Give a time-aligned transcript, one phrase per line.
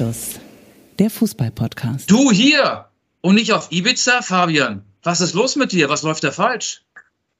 [0.00, 0.40] Anstoß,
[0.98, 2.10] der Fußball-Podcast.
[2.10, 2.88] Du hier
[3.20, 4.82] und nicht auf Ibiza, Fabian.
[5.02, 5.90] Was ist los mit dir?
[5.90, 6.82] Was läuft da falsch?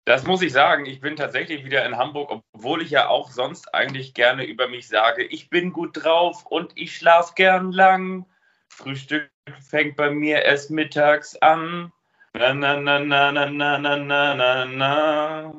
[0.05, 0.85] Das muss ich sagen.
[0.85, 4.89] Ich bin tatsächlich wieder in Hamburg, obwohl ich ja auch sonst eigentlich gerne über mich
[4.89, 8.27] sage, ich bin gut drauf und ich schlaf gern lang.
[8.68, 9.31] Frühstück
[9.67, 11.93] fängt bei mir erst mittags an.
[12.35, 15.54] Na, na, na, na, na, na, na, na, na.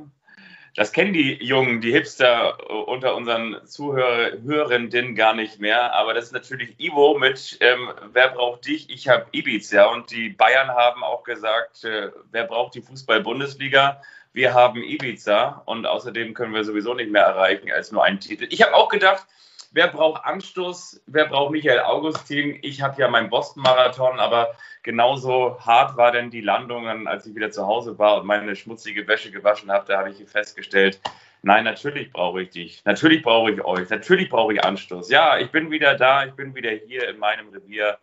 [0.75, 5.93] Das kennen die Jungen, die Hipster unter unseren Zuhörerinnen gar nicht mehr.
[5.93, 8.89] Aber das ist natürlich Ivo mit ähm, Wer braucht dich?
[8.89, 9.85] Ich habe Ibiza.
[9.87, 14.01] Und die Bayern haben auch gesagt, äh, wer braucht die Fußball-Bundesliga?
[14.31, 15.61] Wir haben Ibiza.
[15.65, 18.47] Und außerdem können wir sowieso nicht mehr erreichen als nur einen Titel.
[18.49, 19.27] Ich habe auch gedacht,
[19.71, 21.01] wer braucht Anstoß?
[21.05, 22.57] Wer braucht Michael Augustin?
[22.61, 27.51] Ich habe ja meinen Boston-Marathon, aber genauso hart war denn die Landung, als ich wieder
[27.51, 29.85] zu Hause war und meine schmutzige Wäsche gewaschen habe.
[29.87, 30.99] Da habe ich festgestellt,
[31.41, 32.83] nein, natürlich brauche ich dich.
[32.85, 33.89] Natürlich brauche ich euch.
[33.89, 35.09] Natürlich brauche ich Anstoß.
[35.09, 36.25] Ja, ich bin wieder da.
[36.25, 37.97] Ich bin wieder hier in meinem Revier.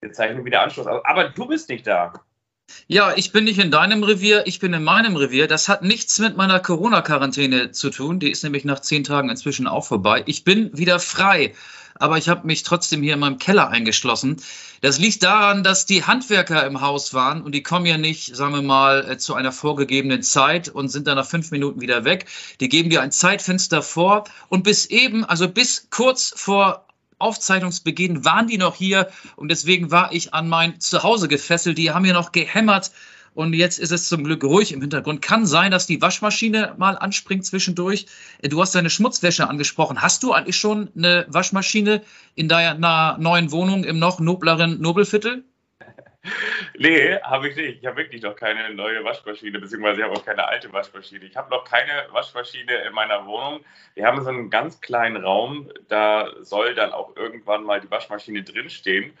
[0.00, 0.86] Wir zeichnen wieder Anstoß.
[0.86, 2.12] Aber du bist nicht da.
[2.86, 5.46] Ja, ich bin nicht in deinem Revier, ich bin in meinem Revier.
[5.46, 8.18] Das hat nichts mit meiner Corona-Quarantäne zu tun.
[8.18, 10.22] Die ist nämlich nach zehn Tagen inzwischen auch vorbei.
[10.26, 11.54] Ich bin wieder frei,
[12.02, 14.42] aber ich habe mich trotzdem hier in meinem Keller eingeschlossen.
[14.80, 18.52] Das liegt daran, dass die Handwerker im Haus waren und die kommen ja nicht, sagen
[18.54, 22.26] wir mal, äh, zu einer vorgegebenen Zeit und sind dann nach fünf Minuten wieder weg.
[22.58, 26.86] Die geben dir ein Zeitfenster vor und bis eben, also bis kurz vor
[27.18, 31.78] Aufzeichnungsbeginn waren die noch hier und deswegen war ich an mein Zuhause gefesselt.
[31.78, 32.90] Die haben hier noch gehämmert
[33.34, 35.22] und jetzt ist es zum Glück ruhig im Hintergrund.
[35.22, 38.06] Kann sein, dass die Waschmaschine mal anspringt zwischendurch.
[38.42, 40.02] Du hast deine Schmutzwäsche angesprochen.
[40.02, 42.02] Hast du eigentlich schon eine Waschmaschine
[42.34, 45.44] in deiner neuen Wohnung im noch nobleren Nobelviertel?
[46.78, 47.80] Nee, habe ich nicht.
[47.80, 51.24] Ich habe wirklich noch keine neue Waschmaschine, beziehungsweise ich habe auch keine alte Waschmaschine.
[51.24, 53.64] Ich habe noch keine Waschmaschine in meiner Wohnung.
[53.94, 58.44] Wir haben so einen ganz kleinen Raum, da soll dann auch irgendwann mal die Waschmaschine
[58.44, 59.12] drinstehen.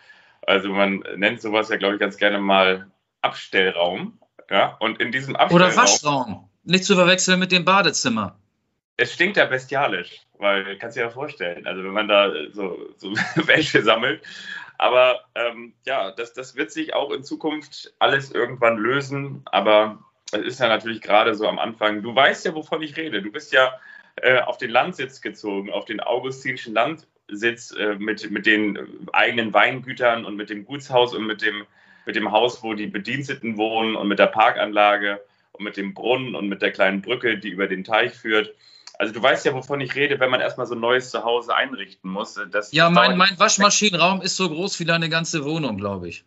[0.42, 2.86] Also man nennt sowas ja, glaube ich, ganz gerne mal
[3.22, 4.18] Abstellraum.
[4.50, 5.68] Ja, und in diesem Abstellraum.
[5.68, 6.48] Oder Waschraum.
[6.64, 8.38] Nicht zu verwechseln mit dem Badezimmer.
[8.96, 12.90] Es stinkt ja bestialisch, weil kannst du dir ja vorstellen, also wenn man da so,
[12.98, 13.10] so
[13.46, 14.22] Wäsche sammelt
[14.82, 19.42] aber ähm, ja, das, das wird sich auch in Zukunft alles irgendwann lösen.
[19.44, 20.02] Aber
[20.32, 22.02] es ist ja natürlich gerade so am Anfang.
[22.02, 23.22] Du weißt ja, wovon ich rede.
[23.22, 23.78] Du bist ja
[24.16, 30.24] äh, auf den Landsitz gezogen, auf den augustinischen Landsitz äh, mit, mit den eigenen Weingütern
[30.24, 31.64] und mit dem Gutshaus und mit dem,
[32.06, 35.20] mit dem Haus, wo die Bediensteten wohnen und mit der Parkanlage
[35.52, 38.54] und mit dem Brunnen und mit der kleinen Brücke, die über den Teich führt.
[38.98, 42.10] Also du weißt ja, wovon ich rede, wenn man erstmal so ein neues Zuhause einrichten
[42.10, 42.38] muss.
[42.50, 46.24] Das ja, mein, mein Waschmaschinenraum ist so groß wie deine ganze Wohnung, glaube ich.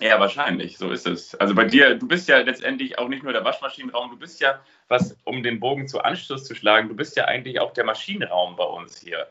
[0.00, 1.34] Ja, wahrscheinlich, so ist es.
[1.36, 4.60] Also bei dir, du bist ja letztendlich auch nicht nur der Waschmaschinenraum, du bist ja,
[4.88, 8.56] was, um den Bogen zu Anschluss zu schlagen, du bist ja eigentlich auch der Maschinenraum
[8.56, 9.28] bei uns hier.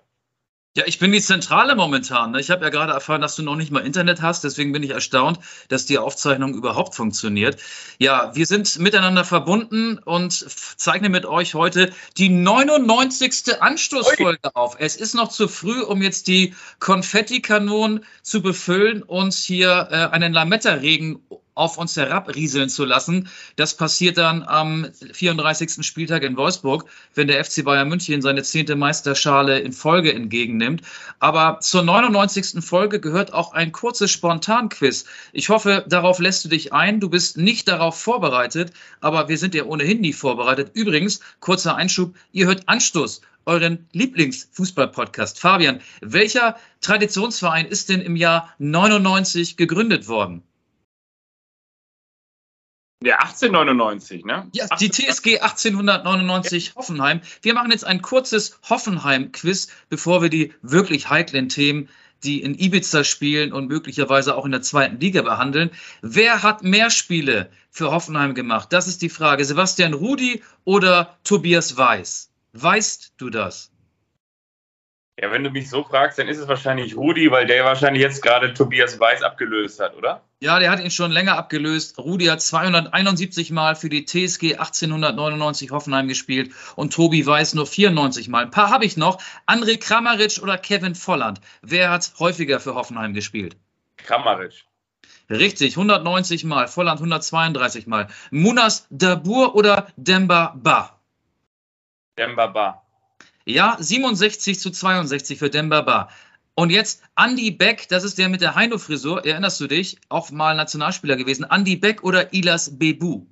[0.74, 2.32] Ja, ich bin die Zentrale momentan.
[2.32, 2.40] Ne?
[2.40, 4.46] Ich habe ja gerade erfahren, dass du noch nicht mal Internet hast.
[4.46, 7.58] Deswegen bin ich erstaunt, dass die Aufzeichnung überhaupt funktioniert.
[8.00, 13.62] Ja, wir sind miteinander verbunden und zeichnen mit euch heute die 99.
[13.62, 14.78] Anstoßfolge auf.
[14.80, 20.32] Es ist noch zu früh, um jetzt die Konfettikanonen zu befüllen und hier äh, einen
[20.32, 21.20] Lametta-Regen
[21.53, 23.29] auf uns herabrieseln zu lassen.
[23.56, 25.85] Das passiert dann am 34.
[25.85, 30.81] Spieltag in Wolfsburg, wenn der FC Bayern München seine zehnte Meisterschale in Folge entgegennimmt.
[31.19, 32.63] Aber zur 99.
[32.63, 35.06] Folge gehört auch ein kurzes Spontanquiz.
[35.34, 37.00] Ich hoffe, darauf lässt du dich ein.
[37.00, 40.72] Du bist nicht darauf vorbereitet, aber wir sind ja ohnehin nie vorbereitet.
[40.73, 45.40] Übrigens, kurzer Einschub, ihr hört Anstoß euren Lieblingsfußball-Podcast.
[45.40, 50.44] Fabian, welcher Traditionsverein ist denn im Jahr 99 gegründet worden?
[53.03, 54.47] Ja, 1899, ne?
[54.53, 57.22] Ja, die TSG 1899 Hoffenheim.
[57.41, 61.90] Wir machen jetzt ein kurzes Hoffenheim-Quiz, bevor wir die wirklich heiklen Themen,
[62.23, 65.72] die in Ibiza spielen und möglicherweise auch in der zweiten Liga behandeln.
[66.03, 68.72] Wer hat mehr Spiele für Hoffenheim gemacht?
[68.72, 69.46] Das ist die Frage.
[69.46, 72.31] Sebastian Rudi oder Tobias Weiß?
[72.53, 73.72] Weißt du das?
[75.20, 78.22] Ja, wenn du mich so fragst, dann ist es wahrscheinlich Rudi, weil der wahrscheinlich jetzt
[78.22, 80.23] gerade Tobias Weiß abgelöst hat, oder?
[80.43, 81.99] Ja, der hat ihn schon länger abgelöst.
[81.99, 88.28] Rudi hat 271 Mal für die TSG 1899 Hoffenheim gespielt und Tobi Weiß nur 94
[88.28, 88.46] Mal.
[88.46, 89.22] Ein paar habe ich noch.
[89.46, 91.41] André Kramaric oder Kevin Volland.
[91.61, 93.55] Wer hat häufiger für Hoffenheim gespielt?
[93.97, 94.66] Kramaric.
[95.29, 96.67] Richtig, 190 Mal.
[96.67, 98.08] Volland 132 Mal.
[98.32, 100.99] Munas Dabur oder Demba Ba?
[102.17, 102.82] Demba Ba.
[103.46, 106.09] Ja, 67 zu 62 für Demba Ba.
[106.56, 109.98] Und jetzt Andy Beck, das ist der mit der Heino-Frisur, erinnerst du dich?
[110.09, 111.46] Auch mal Nationalspieler gewesen.
[111.50, 113.26] Andy Beck oder Ilas Bebu?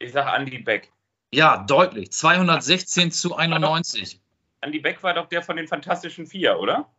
[0.00, 0.92] Ich sage Andy Beck.
[1.32, 2.12] Ja, deutlich.
[2.12, 4.20] 216 zu 91.
[4.60, 6.92] Andy Beck war doch der von den Fantastischen Vier, oder?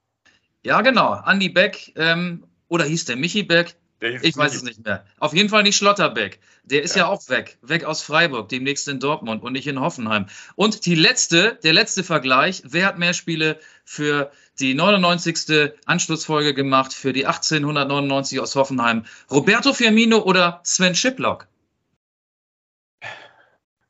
[0.64, 1.22] Ja, genau.
[1.26, 3.76] Andy Beck, ähm, oder hieß der Michi Beck?
[4.02, 5.06] Ich weiß es nicht mehr.
[5.20, 6.40] Auf jeden Fall nicht Schlotterbeck.
[6.64, 7.04] Der ist ja.
[7.04, 7.10] ja.
[7.10, 7.58] auch weg.
[7.62, 10.26] Weg aus Freiburg, demnächst in Dortmund und nicht in Hoffenheim.
[10.56, 15.72] Und die letzte, der letzte Vergleich, wer hat mehr Spiele für die 99.
[15.86, 19.06] Anschlussfolge gemacht, für die 1899 aus Hoffenheim?
[19.32, 21.48] Roberto Firmino oder Sven Schiplock?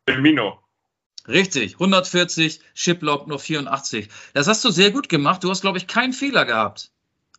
[0.07, 0.59] Firmino.
[1.27, 4.09] Richtig, 140, Shiplock nur 84.
[4.33, 5.43] Das hast du sehr gut gemacht.
[5.43, 6.91] Du hast, glaube ich, keinen Fehler gehabt.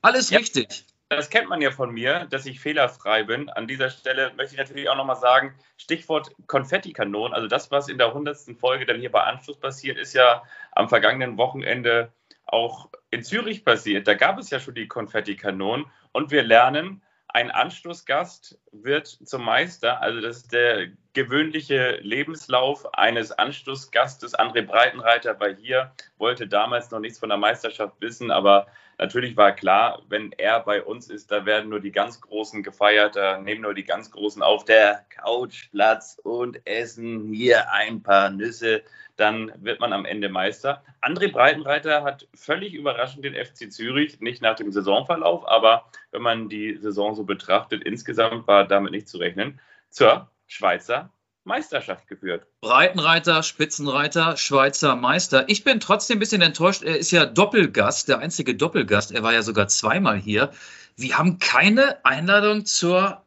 [0.03, 0.85] Alles ja, richtig.
[1.09, 3.49] Das kennt man ja von mir, dass ich fehlerfrei bin.
[3.49, 7.33] An dieser Stelle möchte ich natürlich auch nochmal sagen, Stichwort Konfettikanonen.
[7.33, 8.59] Also das, was in der 100.
[8.59, 10.43] Folge dann hier bei Anschluss passiert, ist ja
[10.73, 12.13] am vergangenen Wochenende
[12.45, 14.09] auch in Zürich passiert.
[14.09, 17.03] Da gab es ja schon die Konfettikanonen und wir lernen,
[17.37, 20.01] ein Anschlussgast wird zum Meister.
[20.01, 24.35] Also das ist der gewöhnliche Lebenslauf eines Anschlussgastes.
[24.35, 29.53] André Breitenreiter war hier, wollte damals noch nichts von der Meisterschaft wissen, aber natürlich war
[29.53, 33.61] klar, wenn er bei uns ist, da werden nur die ganz Großen gefeiert, da nehmen
[33.61, 38.83] nur die ganz Großen auf der Couch Platz und essen hier ein paar Nüsse
[39.17, 40.85] dann wird man am Ende Meister.
[41.01, 46.49] André Breitenreiter hat völlig überraschend den FC Zürich, nicht nach dem Saisonverlauf, aber wenn man
[46.49, 49.61] die Saison so betrachtet, insgesamt war damit nicht zu rechnen,
[49.91, 51.11] zur Schweizer
[51.47, 52.47] Meisterschaft geführt.
[52.61, 55.49] Breitenreiter, Spitzenreiter, Schweizer Meister.
[55.49, 56.83] Ich bin trotzdem ein bisschen enttäuscht.
[56.83, 59.13] Er ist ja Doppelgast, der einzige Doppelgast.
[59.13, 60.51] Er war ja sogar zweimal hier.
[60.97, 63.23] Wir haben keine Einladung zur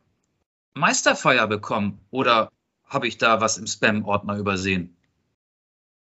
[0.74, 2.00] Meisterfeier bekommen.
[2.12, 2.52] Oder
[2.84, 4.98] habe ich da was im Spam-Ordner übersehen?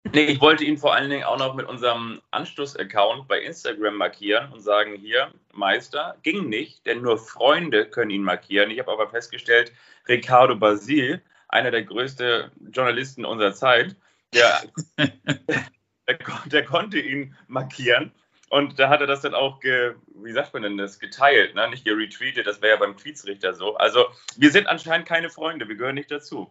[0.05, 4.51] Nee, ich wollte ihn vor allen Dingen auch noch mit unserem Anschluss-Account bei Instagram markieren
[4.53, 8.71] und sagen, hier, Meister, ging nicht, denn nur Freunde können ihn markieren.
[8.71, 9.73] Ich habe aber festgestellt,
[10.09, 13.95] Ricardo Basil, einer der größten Journalisten unserer Zeit,
[14.33, 14.63] der,
[14.97, 18.13] der, der, konnte ihn markieren.
[18.49, 21.69] Und da hat er das dann auch, ge, wie sagt man denn das, geteilt, ne?
[21.69, 23.77] nicht geretweetet, das wäre ja beim Tweetsrichter so.
[23.77, 24.07] Also
[24.37, 26.51] wir sind anscheinend keine Freunde, wir gehören nicht dazu.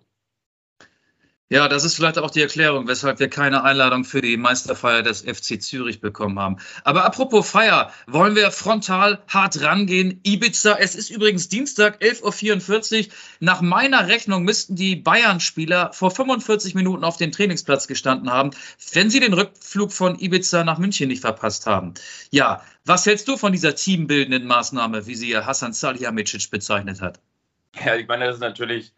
[1.51, 5.22] Ja, das ist vielleicht auch die Erklärung, weshalb wir keine Einladung für die Meisterfeier des
[5.22, 6.57] FC Zürich bekommen haben.
[6.84, 10.19] Aber apropos Feier, wollen wir frontal hart rangehen?
[10.22, 13.13] Ibiza, es ist übrigens Dienstag, 11.44 Uhr.
[13.40, 18.52] Nach meiner Rechnung müssten die Bayern-Spieler vor 45 Minuten auf dem Trainingsplatz gestanden haben,
[18.94, 21.95] wenn sie den Rückflug von Ibiza nach München nicht verpasst haben.
[22.30, 27.19] Ja, was hältst du von dieser teambildenden Maßnahme, wie sie Hassan Salihamidzic bezeichnet hat?
[27.84, 28.94] Ja, ich meine, das ist natürlich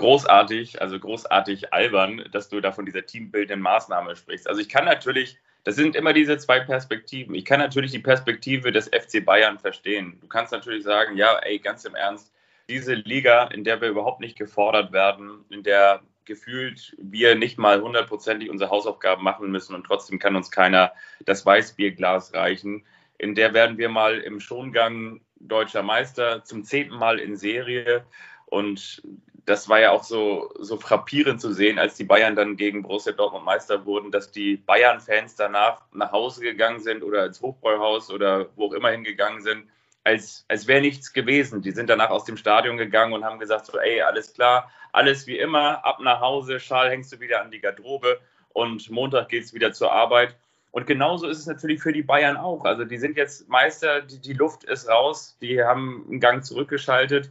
[0.00, 4.48] großartig, also großartig albern, dass du da von dieser teambildenden Maßnahme sprichst.
[4.48, 7.34] Also ich kann natürlich, das sind immer diese zwei Perspektiven.
[7.34, 10.16] Ich kann natürlich die Perspektive des FC Bayern verstehen.
[10.22, 12.32] Du kannst natürlich sagen, ja, ey, ganz im Ernst,
[12.70, 17.82] diese Liga, in der wir überhaupt nicht gefordert werden, in der gefühlt wir nicht mal
[17.82, 20.92] hundertprozentig unsere Hausaufgaben machen müssen und trotzdem kann uns keiner
[21.26, 22.86] das Weißbierglas reichen.
[23.18, 28.06] In der werden wir mal im Schongang deutscher Meister zum zehnten Mal in Serie.
[28.46, 29.02] Und
[29.46, 33.12] das war ja auch so, so frappierend zu sehen, als die Bayern dann gegen Borussia
[33.12, 38.46] Dortmund Meister wurden, dass die Bayern-Fans danach nach Hause gegangen sind oder ins Hochbräuhaus oder
[38.56, 39.68] wo auch immer hingegangen sind,
[40.04, 41.62] als, als wäre nichts gewesen.
[41.62, 45.26] Die sind danach aus dem Stadion gegangen und haben gesagt, so, ey, alles klar, alles
[45.26, 48.20] wie immer, ab nach Hause, Schal hängst du wieder an die Garderobe
[48.50, 50.36] und Montag geht es wieder zur Arbeit.
[50.72, 52.64] Und genauso ist es natürlich für die Bayern auch.
[52.64, 57.30] Also die sind jetzt Meister, die, die Luft ist raus, die haben einen Gang zurückgeschaltet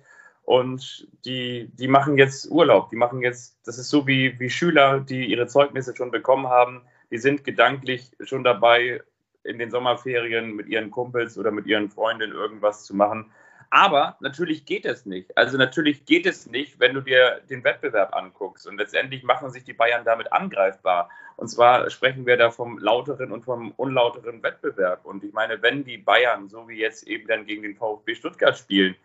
[0.49, 2.89] und die, die machen jetzt Urlaub.
[2.89, 6.81] Die machen jetzt, das ist so wie, wie Schüler, die ihre Zeugnisse schon bekommen haben.
[7.11, 9.03] Die sind gedanklich schon dabei,
[9.43, 13.31] in den Sommerferien mit ihren Kumpels oder mit ihren Freundinnen irgendwas zu machen.
[13.69, 15.37] Aber natürlich geht es nicht.
[15.37, 18.65] Also natürlich geht es nicht, wenn du dir den Wettbewerb anguckst.
[18.65, 21.11] Und letztendlich machen sich die Bayern damit angreifbar.
[21.35, 25.05] Und zwar sprechen wir da vom lauteren und vom unlauteren Wettbewerb.
[25.05, 28.57] Und ich meine, wenn die Bayern, so wie jetzt eben dann gegen den VfB Stuttgart
[28.57, 28.95] spielen,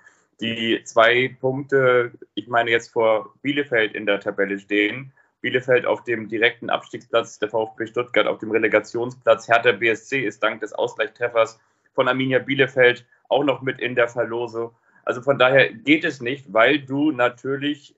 [0.41, 5.13] die zwei Punkte, ich meine jetzt vor Bielefeld in der Tabelle stehen.
[5.41, 9.47] Bielefeld auf dem direkten Abstiegsplatz, der VfB Stuttgart auf dem Relegationsplatz.
[9.49, 11.61] Hertha BSC ist dank des Ausgleichstreffers
[11.93, 14.71] von Arminia Bielefeld auch noch mit in der Verlose.
[15.05, 17.95] Also von daher geht es nicht, weil du natürlich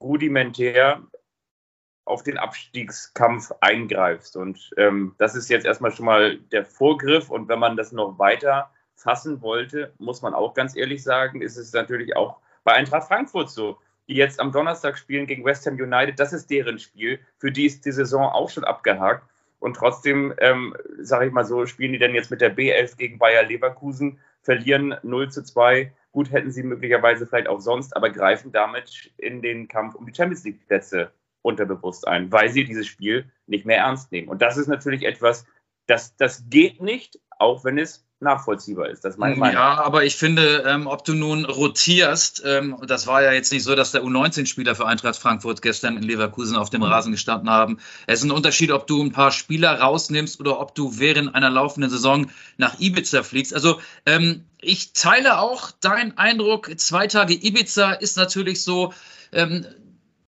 [0.00, 1.02] rudimentär
[2.04, 4.36] auf den Abstiegskampf eingreifst.
[4.36, 7.30] Und ähm, das ist jetzt erstmal schon mal der Vorgriff.
[7.30, 11.56] Und wenn man das noch weiter fassen wollte, muss man auch ganz ehrlich sagen, ist
[11.56, 13.78] es natürlich auch bei Eintracht Frankfurt so,
[14.08, 16.18] die jetzt am Donnerstag spielen gegen West Ham United.
[16.18, 17.20] Das ist deren Spiel.
[17.38, 19.24] Für die ist die Saison auch schon abgehakt.
[19.60, 23.18] Und trotzdem, ähm, sage ich mal so, spielen die denn jetzt mit der B11 gegen
[23.18, 25.92] Bayer Leverkusen, verlieren 0 zu 2.
[26.12, 30.14] Gut hätten sie möglicherweise vielleicht auch sonst, aber greifen damit in den Kampf um die
[30.14, 31.12] Champions League Plätze
[31.42, 34.28] unterbewusst ein, weil sie dieses Spiel nicht mehr ernst nehmen.
[34.28, 35.46] Und das ist natürlich etwas,
[35.86, 39.04] das, das geht nicht, auch wenn es nachvollziehbar ist.
[39.04, 39.54] Das meine Meinung.
[39.54, 43.62] Ja, aber ich finde, ähm, ob du nun rotierst, ähm, das war ja jetzt nicht
[43.62, 47.78] so, dass der U19-Spieler für Eintracht Frankfurt gestern in Leverkusen auf dem Rasen gestanden haben.
[48.06, 51.50] Es ist ein Unterschied, ob du ein paar Spieler rausnimmst oder ob du während einer
[51.50, 53.54] laufenden Saison nach Ibiza fliegst.
[53.54, 58.92] Also ähm, ich teile auch deinen Eindruck, zwei Tage Ibiza ist natürlich so,
[59.32, 59.64] ähm,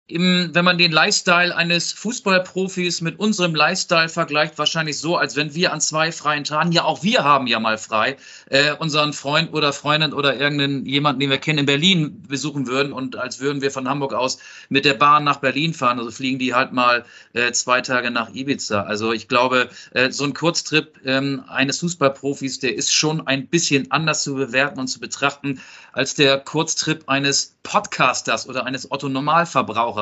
[0.09, 5.53] im, wenn man den Lifestyle eines Fußballprofis mit unserem Lifestyle vergleicht, wahrscheinlich so, als wenn
[5.55, 8.17] wir an zwei freien Tagen, ja auch wir haben ja mal frei,
[8.49, 12.93] äh, unseren Freund oder Freundin oder irgendeinen jemanden, den wir kennen, in Berlin besuchen würden
[12.93, 15.99] und als würden wir von Hamburg aus mit der Bahn nach Berlin fahren.
[15.99, 18.83] Also fliegen die halt mal äh, zwei Tage nach Ibiza.
[18.83, 23.91] Also ich glaube, äh, so ein Kurztrip ähm, eines Fußballprofis, der ist schon ein bisschen
[23.91, 25.61] anders zu bewerten und zu betrachten
[25.93, 29.96] als der Kurztrip eines Podcasters oder eines Otto Normalverbrauchers.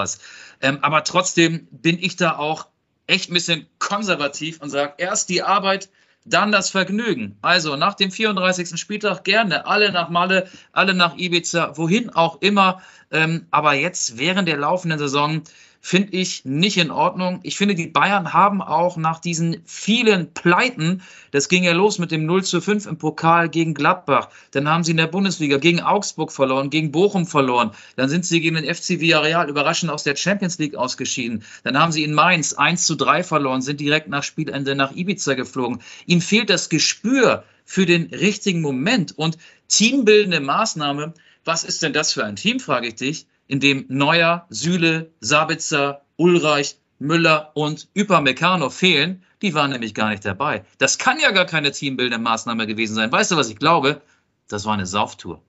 [0.60, 2.66] Ähm, aber trotzdem bin ich da auch
[3.06, 5.88] echt ein bisschen konservativ und sage, erst die Arbeit,
[6.24, 7.36] dann das Vergnügen.
[7.42, 8.80] Also nach dem 34.
[8.80, 12.80] Spieltag gerne alle nach Malle, alle nach Ibiza, wohin auch immer.
[13.10, 15.42] Ähm, aber jetzt während der laufenden Saison
[15.84, 17.40] finde ich nicht in Ordnung.
[17.42, 22.10] Ich finde, die Bayern haben auch nach diesen vielen Pleiten, das ging ja los mit
[22.10, 25.82] dem 0 zu 5 im Pokal gegen Gladbach, dann haben sie in der Bundesliga gegen
[25.82, 30.16] Augsburg verloren, gegen Bochum verloren, dann sind sie gegen den FC Villarreal überraschend aus der
[30.16, 34.22] Champions League ausgeschieden, dann haben sie in Mainz 1 zu 3 verloren, sind direkt nach
[34.22, 35.82] Spielende nach Ibiza geflogen.
[36.06, 39.36] Ihnen fehlt das Gespür für den richtigen Moment und
[39.68, 41.12] teambildende Maßnahme.
[41.44, 46.02] Was ist denn das für ein Team, frage ich dich in dem Neuer, Süle, Sabitzer,
[46.16, 50.64] Ulreich, Müller und Upamecano fehlen, die waren nämlich gar nicht dabei.
[50.78, 53.12] Das kann ja gar keine teambildende Maßnahme gewesen sein.
[53.12, 54.00] Weißt du, was ich glaube?
[54.48, 55.42] Das war eine Sauftour.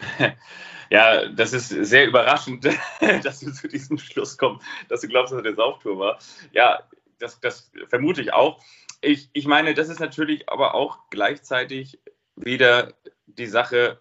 [0.88, 2.64] Ja, das ist sehr überraschend,
[3.24, 6.18] dass du zu diesem Schluss kommst, dass du glaubst, dass es eine Sauftour war.
[6.52, 6.80] Ja,
[7.18, 8.62] das, das vermute ich auch.
[9.00, 11.98] Ich, ich meine, das ist natürlich aber auch gleichzeitig
[12.36, 12.92] wieder
[13.26, 14.00] die Sache,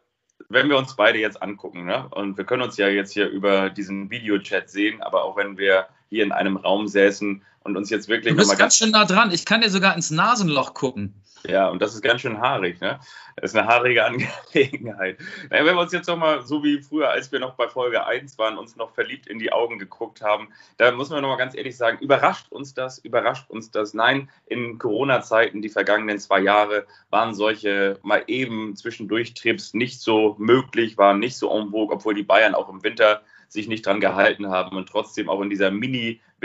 [0.49, 2.07] wenn wir uns beide jetzt angucken, ne?
[2.11, 5.87] und wir können uns ja jetzt hier über diesen Videochat sehen, aber auch wenn wir
[6.09, 8.33] hier in einem Raum säßen und uns jetzt wirklich.
[8.33, 9.31] Du bist ganz schön nah dran.
[9.31, 11.13] Ich kann dir sogar ins Nasenloch gucken.
[11.47, 12.99] Ja, und das ist ganz schön haarig, ne?
[13.35, 15.19] Das ist eine haarige Angelegenheit.
[15.49, 18.39] Naja, wenn wir uns jetzt nochmal, so wie früher, als wir noch bei Folge 1
[18.39, 21.77] waren, uns noch verliebt in die Augen geguckt haben, da muss man nochmal ganz ehrlich
[21.77, 23.93] sagen, überrascht uns das, überrascht uns das.
[23.93, 30.35] Nein, in Corona-Zeiten, die vergangenen zwei Jahre, waren solche mal eben zwischendurch Trips nicht so
[30.39, 33.99] möglich, waren nicht so en vogue, obwohl die Bayern auch im Winter sich nicht dran
[33.99, 35.69] gehalten haben und trotzdem auch in dieser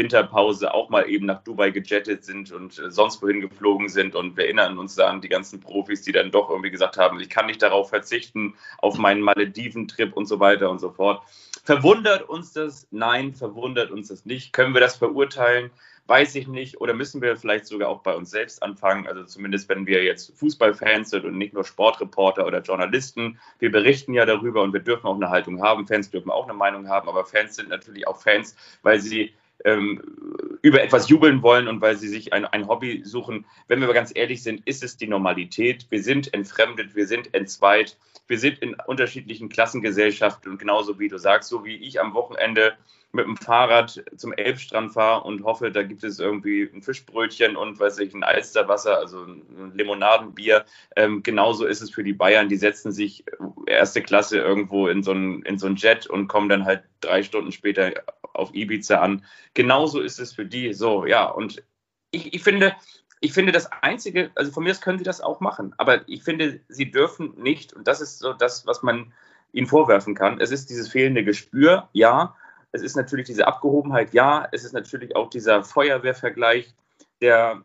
[0.01, 4.15] Mini-Winterpause auch mal eben nach Dubai gejettet sind und äh, sonst wohin geflogen sind.
[4.15, 7.21] Und wir erinnern uns da an die ganzen Profis, die dann doch irgendwie gesagt haben,
[7.21, 11.23] ich kann nicht darauf verzichten, auf meinen Malediven-Trip und so weiter und so fort.
[11.65, 12.87] Verwundert uns das?
[12.91, 14.53] Nein, verwundert uns das nicht.
[14.53, 15.71] Können wir das verurteilen?
[16.07, 16.81] weiß ich nicht.
[16.81, 19.07] Oder müssen wir vielleicht sogar auch bei uns selbst anfangen?
[19.07, 23.39] Also zumindest, wenn wir jetzt Fußballfans sind und nicht nur Sportreporter oder Journalisten.
[23.61, 25.87] Wir berichten ja darüber und wir dürfen auch eine Haltung haben.
[25.87, 29.33] Fans dürfen auch eine Meinung haben, aber Fans sind natürlich auch Fans, weil sie
[29.65, 30.03] ähm,
[30.63, 33.47] über etwas jubeln wollen und weil sie sich ein, ein Hobby suchen.
[33.69, 35.87] Wenn wir ganz ehrlich sind, ist es die Normalität.
[35.91, 41.19] Wir sind entfremdet, wir sind entzweit, wir sind in unterschiedlichen Klassengesellschaften und genauso wie du
[41.19, 42.75] sagst, so wie ich am Wochenende
[43.13, 47.79] mit dem Fahrrad zum Elbstrand fahre und hoffe, da gibt es irgendwie ein Fischbrötchen und
[47.81, 50.65] weiß ich, ein Alsterwasser, also ein Limonadenbier.
[50.97, 52.49] Ähm, genauso ist es für die Bayern.
[52.49, 53.25] Die setzen sich
[53.67, 57.23] erste Klasse irgendwo in so ein, in so ein Jet und kommen dann halt drei
[57.23, 57.93] Stunden später
[58.33, 59.25] auf Ibiza an.
[59.55, 61.29] Genauso ist es für die so, ja.
[61.29, 61.63] Und
[62.13, 62.75] ich, ich finde,
[63.21, 66.23] ich finde das Einzige, also von mir aus können sie das auch machen, aber ich
[66.23, 69.13] finde, sie dürfen nicht, und das ist so das, was man
[69.53, 72.35] ihnen vorwerfen kann, es ist dieses fehlende Gespür, ja,
[72.73, 76.73] es ist natürlich diese Abgehobenheit, ja, es ist natürlich auch dieser Feuerwehrvergleich,
[77.21, 77.63] der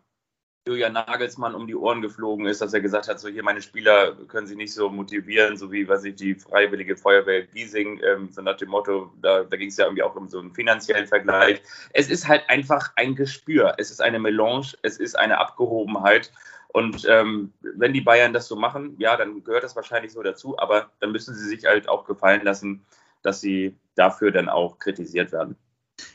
[0.68, 4.16] Julian Nagelsmann um die Ohren geflogen ist, dass er gesagt hat, so hier meine Spieler
[4.28, 8.42] können sich nicht so motivieren, so wie, was ich, die Freiwillige Feuerwehr Giesing, ähm, so
[8.42, 11.62] nach dem Motto, da, da ging es ja irgendwie auch um so einen finanziellen Vergleich.
[11.94, 16.32] Es ist halt einfach ein Gespür, es ist eine Melange, es ist eine Abgehobenheit.
[16.70, 20.58] Und ähm, wenn die Bayern das so machen, ja, dann gehört das wahrscheinlich so dazu,
[20.58, 22.84] aber dann müssen sie sich halt auch gefallen lassen,
[23.26, 25.58] dass sie dafür dann auch kritisiert werden.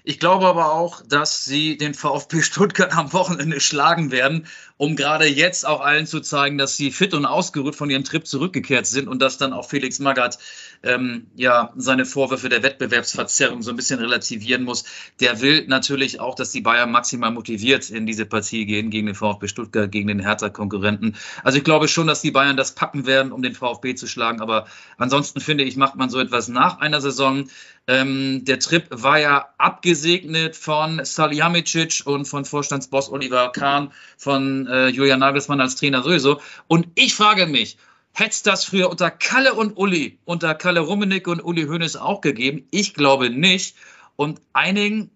[0.05, 4.47] Ich glaube aber auch, dass sie den VfB Stuttgart am Wochenende schlagen werden,
[4.77, 8.27] um gerade jetzt auch allen zu zeigen, dass sie fit und ausgeruht von ihrem Trip
[8.27, 10.39] zurückgekehrt sind und dass dann auch Felix Magath
[10.83, 14.85] ähm, ja seine Vorwürfe der Wettbewerbsverzerrung so ein bisschen relativieren muss.
[15.21, 19.15] Der will natürlich auch, dass die Bayern maximal motiviert in diese Partie gehen gegen den
[19.15, 21.17] VfB Stuttgart, gegen den Hertha-Konkurrenten.
[21.45, 24.41] Also ich glaube schon, dass die Bayern das packen werden, um den VfB zu schlagen.
[24.41, 27.49] Aber ansonsten finde ich, macht man so etwas nach einer Saison.
[27.91, 34.67] Ähm, der Trip war ja ab abgesegnet von Salihamidzic und von Vorstandsboss Oliver Kahn, von
[34.67, 36.39] äh, Julian Nagelsmann als Trainer sowieso.
[36.69, 37.79] Und ich frage mich,
[38.13, 42.21] hätte es das früher unter Kalle und Uli, unter Kalle Rummenig und Uli Hoeneß auch
[42.21, 42.67] gegeben?
[42.71, 43.75] Ich glaube nicht.
[44.17, 45.11] Und einigen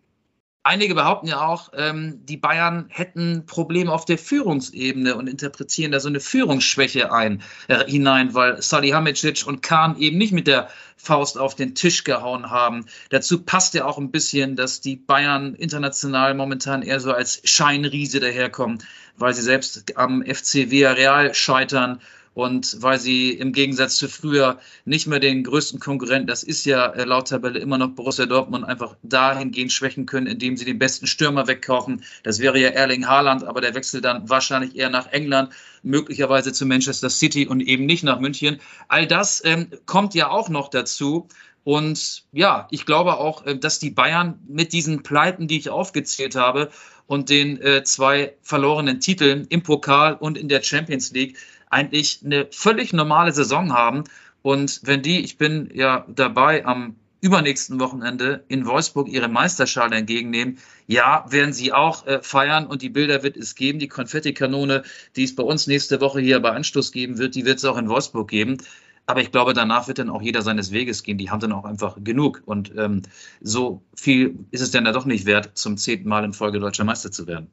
[0.67, 6.01] Einige behaupten ja auch, ähm, die Bayern hätten Probleme auf der Führungsebene und interpretieren da
[6.01, 11.37] so eine Führungsschwäche ein, äh, hinein, weil Salihamidzic und Kahn eben nicht mit der Faust
[11.37, 12.87] auf den Tisch gehauen haben.
[13.11, 18.21] Dazu passt ja auch ein bisschen, dass die Bayern international momentan eher so als Scheinriese
[18.21, 18.79] daherkommen,
[19.19, 22.01] weil sie selbst am FC Villarreal scheitern
[22.35, 26.87] und weil sie im Gegensatz zu früher nicht mehr den größten Konkurrenten, das ist ja
[26.89, 31.07] äh, laut Tabelle immer noch Borussia Dortmund, einfach dahingehend schwächen können, indem sie den besten
[31.07, 32.03] Stürmer wegkaufen.
[32.25, 35.51] Das wäre ja Erling Haaland, aber der wechselt dann wahrscheinlich eher nach England,
[35.85, 38.61] möglicherweise zu Manchester City und eben nicht nach München.
[38.89, 41.29] All das ähm, kommt ja auch noch dazu.
[41.63, 46.35] Und ja, ich glaube auch, äh, dass die Bayern mit diesen Pleiten, die ich aufgezählt
[46.35, 46.71] habe,
[47.07, 51.37] und den äh, zwei verlorenen Titeln im Pokal und in der Champions League
[51.75, 54.05] eigentlich eine völlig normale Saison haben.
[54.43, 60.59] Und wenn die, ich bin ja dabei am übernächsten Wochenende in Wolfsburg ihre Meisterschale entgegennehmen,
[60.87, 63.79] ja, werden sie auch äh, feiern und die Bilder wird es geben.
[63.79, 64.83] Die Konfettikanone,
[65.17, 67.79] die es bei uns nächste Woche hier bei Anstoß geben wird, die wird es auch
[67.79, 68.59] in Wolfsburg geben.
[69.07, 71.19] Aber ich glaube, danach wird dann auch jeder seines Weges gehen.
[71.19, 72.43] Die haben dann auch einfach genug.
[72.45, 73.03] Und ähm,
[73.41, 76.85] so viel ist es dann da doch nicht wert, zum zehnten Mal in Folge deutscher
[76.85, 77.51] Meister zu werden.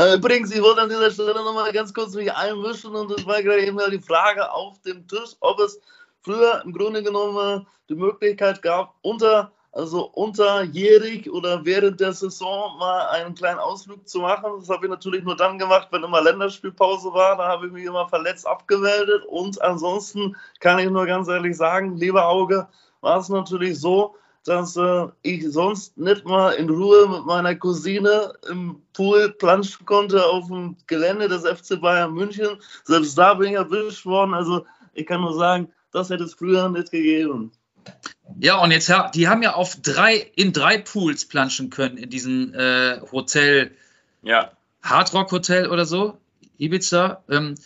[0.00, 3.42] Äh, übrigens, ich wollte an dieser Stelle nochmal ganz kurz mich einmischen und es war
[3.42, 5.78] gerade eben die Frage auf dem Tisch, ob es
[6.22, 13.08] früher im Grunde genommen die Möglichkeit gab, unter, also unterjährig oder während der Saison mal
[13.08, 14.50] einen kleinen Ausflug zu machen.
[14.60, 17.36] Das habe ich natürlich nur dann gemacht, wenn immer Länderspielpause war.
[17.36, 21.98] Da habe ich mich immer verletzt abgemeldet und ansonsten kann ich nur ganz ehrlich sagen,
[21.98, 22.66] lieber Auge,
[23.02, 28.32] war es natürlich so, dass äh, ich sonst nicht mal in Ruhe mit meiner Cousine
[28.48, 32.58] im Pool planschen konnte auf dem Gelände des FC Bayern München.
[32.84, 34.34] Selbst da bin ich erwischt worden.
[34.34, 37.52] Also ich kann nur sagen, das hätte es früher nicht gegeben.
[38.38, 42.54] Ja, und jetzt, die haben ja auf drei, in drei Pools planschen können in diesem
[42.54, 43.72] äh, Hotel.
[44.22, 44.52] Ja.
[44.82, 46.16] Hardrock Hotel oder so,
[46.58, 47.22] Ibiza.
[47.28, 47.56] Ähm,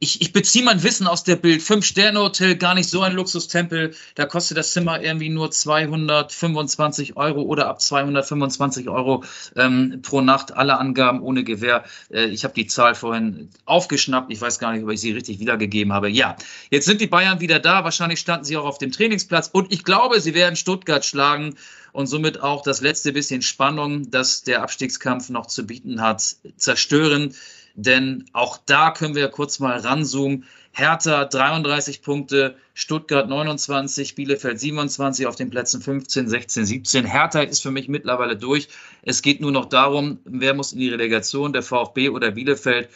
[0.00, 1.60] ich, ich beziehe mein Wissen aus der Bild.
[1.60, 3.94] Fünf-Sterne-Hotel, gar nicht so ein Luxustempel.
[4.14, 9.24] Da kostet das Zimmer irgendwie nur 225 Euro oder ab 225 Euro
[9.56, 10.56] ähm, pro Nacht.
[10.56, 11.84] Alle Angaben ohne Gewähr.
[12.10, 14.30] Äh, ich habe die Zahl vorhin aufgeschnappt.
[14.32, 16.08] Ich weiß gar nicht, ob ich sie richtig wiedergegeben habe.
[16.08, 16.36] Ja,
[16.70, 17.82] jetzt sind die Bayern wieder da.
[17.82, 19.50] Wahrscheinlich standen sie auch auf dem Trainingsplatz.
[19.52, 21.56] Und ich glaube, sie werden Stuttgart schlagen
[21.90, 27.34] und somit auch das letzte bisschen Spannung, das der Abstiegskampf noch zu bieten hat, zerstören
[27.78, 30.44] denn auch da können wir kurz mal ranzoomen.
[30.72, 37.04] Hertha 33 Punkte, Stuttgart 29, Bielefeld 27 auf den Plätzen 15, 16, 17.
[37.04, 38.68] Hertha ist für mich mittlerweile durch.
[39.02, 42.88] Es geht nur noch darum, wer muss in die Relegation, der VfB oder Bielefeld.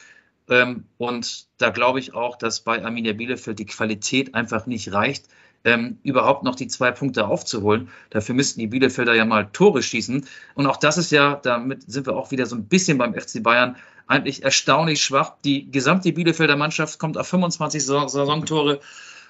[0.49, 5.27] Ähm, und da glaube ich auch, dass bei Arminia Bielefeld die Qualität einfach nicht reicht,
[5.62, 7.88] ähm, überhaupt noch die zwei Punkte aufzuholen.
[8.11, 10.27] Dafür müssten die Bielefelder ja mal Tore schießen.
[10.57, 13.45] Und auch das ist ja, damit sind wir auch wieder so ein bisschen beim FC
[13.45, 15.35] Bayern, eigentlich erstaunlich schwach.
[15.45, 18.81] Die gesamte Bielefelder Mannschaft kommt auf 25 Saisontore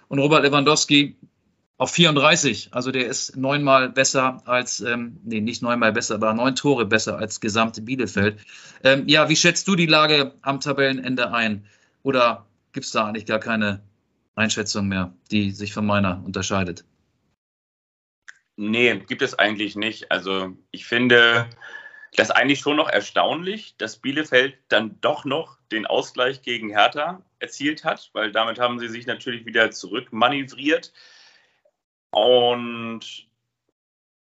[0.08, 1.16] und Robert Lewandowski
[1.78, 2.68] auf 34.
[2.72, 7.18] Also der ist neunmal besser als, ähm, nee, nicht neunmal besser, aber neun Tore besser
[7.18, 8.38] als gesamte Bielefeld.
[8.84, 11.66] Ähm, ja, wie schätzt du die Lage am Tabellenende ein?
[12.02, 13.82] Oder gibt es da eigentlich gar keine
[14.34, 16.84] Einschätzung mehr, die sich von meiner unterscheidet?
[18.56, 20.12] Nee, gibt es eigentlich nicht.
[20.12, 21.48] Also ich finde,
[22.16, 27.22] das ist eigentlich schon noch erstaunlich, dass Bielefeld dann doch noch den Ausgleich gegen Hertha
[27.38, 30.92] erzielt hat, weil damit haben sie sich natürlich wieder zurückmanövriert.
[32.10, 33.26] Und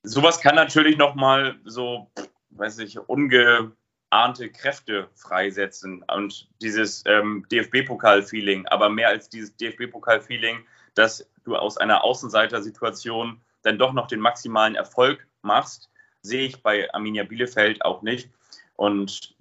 [0.04, 2.12] sowas kann natürlich nochmal so,
[2.52, 10.64] weiß ich, ungeahnte Kräfte freisetzen und dieses ähm, DFB-Pokal-Feeling, aber mehr als dieses DFB-Pokal-Feeling,
[10.94, 15.91] dass du aus einer Außenseiter-Situation dann doch noch den maximalen Erfolg machst
[16.22, 18.30] sehe ich bei Arminia Bielefeld auch nicht.
[18.76, 19.36] Und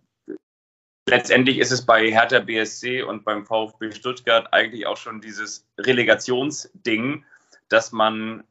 [1.07, 7.25] letztendlich ist es bei Hertha BSC und beim VfB Stuttgart eigentlich auch schon dieses Relegationsding,
[7.69, 8.45] dass man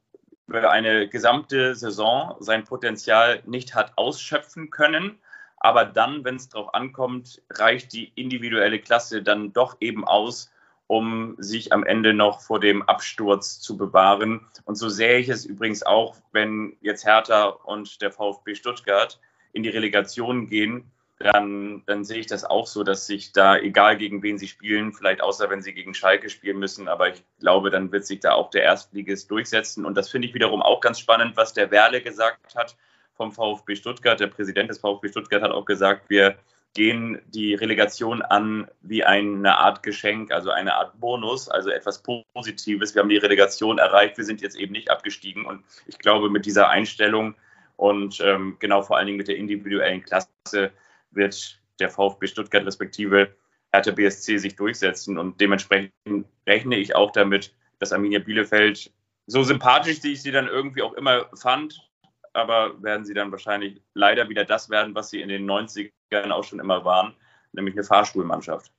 [0.47, 5.19] über eine gesamte Saison sein Potenzial nicht hat ausschöpfen können.
[5.57, 10.51] Aber dann, wenn es darauf ankommt, reicht die individuelle Klasse dann doch eben aus,
[10.89, 14.41] um sich am Ende noch vor dem Absturz zu bewahren.
[14.65, 19.19] Und so sehe ich es übrigens auch, wenn jetzt Hertha und der VfB Stuttgart
[19.53, 23.97] in die Relegation gehen, dann, dann sehe ich das auch so, dass sich da, egal
[23.97, 27.69] gegen wen sie spielen, vielleicht außer wenn sie gegen Schalke spielen müssen, aber ich glaube,
[27.69, 29.85] dann wird sich da auch der Erstligist durchsetzen.
[29.85, 32.75] Und das finde ich wiederum auch ganz spannend, was der Werle gesagt hat
[33.13, 34.19] vom VfB Stuttgart.
[34.19, 36.35] Der Präsident des VfB Stuttgart hat auch gesagt, wir
[36.73, 42.03] gehen die Relegation an wie eine Art Geschenk, also eine Art Bonus, also etwas
[42.33, 42.93] Positives.
[42.93, 45.45] Wir haben die Relegation erreicht, wir sind jetzt eben nicht abgestiegen.
[45.45, 47.35] Und ich glaube, mit dieser Einstellung
[47.75, 50.71] und ähm, genau vor allen Dingen mit der individuellen Klasse
[51.11, 53.33] wird der VfB Stuttgart respektive
[53.71, 55.17] Hertha BSC sich durchsetzen.
[55.17, 55.93] Und dementsprechend
[56.45, 58.91] rechne ich auch damit, dass Arminia Bielefeld,
[59.27, 61.88] so sympathisch wie ich sie dann irgendwie auch immer fand,
[62.39, 66.43] aber werden sie dann wahrscheinlich leider wieder das werden, was sie in den 90ern auch
[66.43, 67.15] schon immer waren,
[67.51, 68.71] nämlich eine Fahrstuhlmannschaft.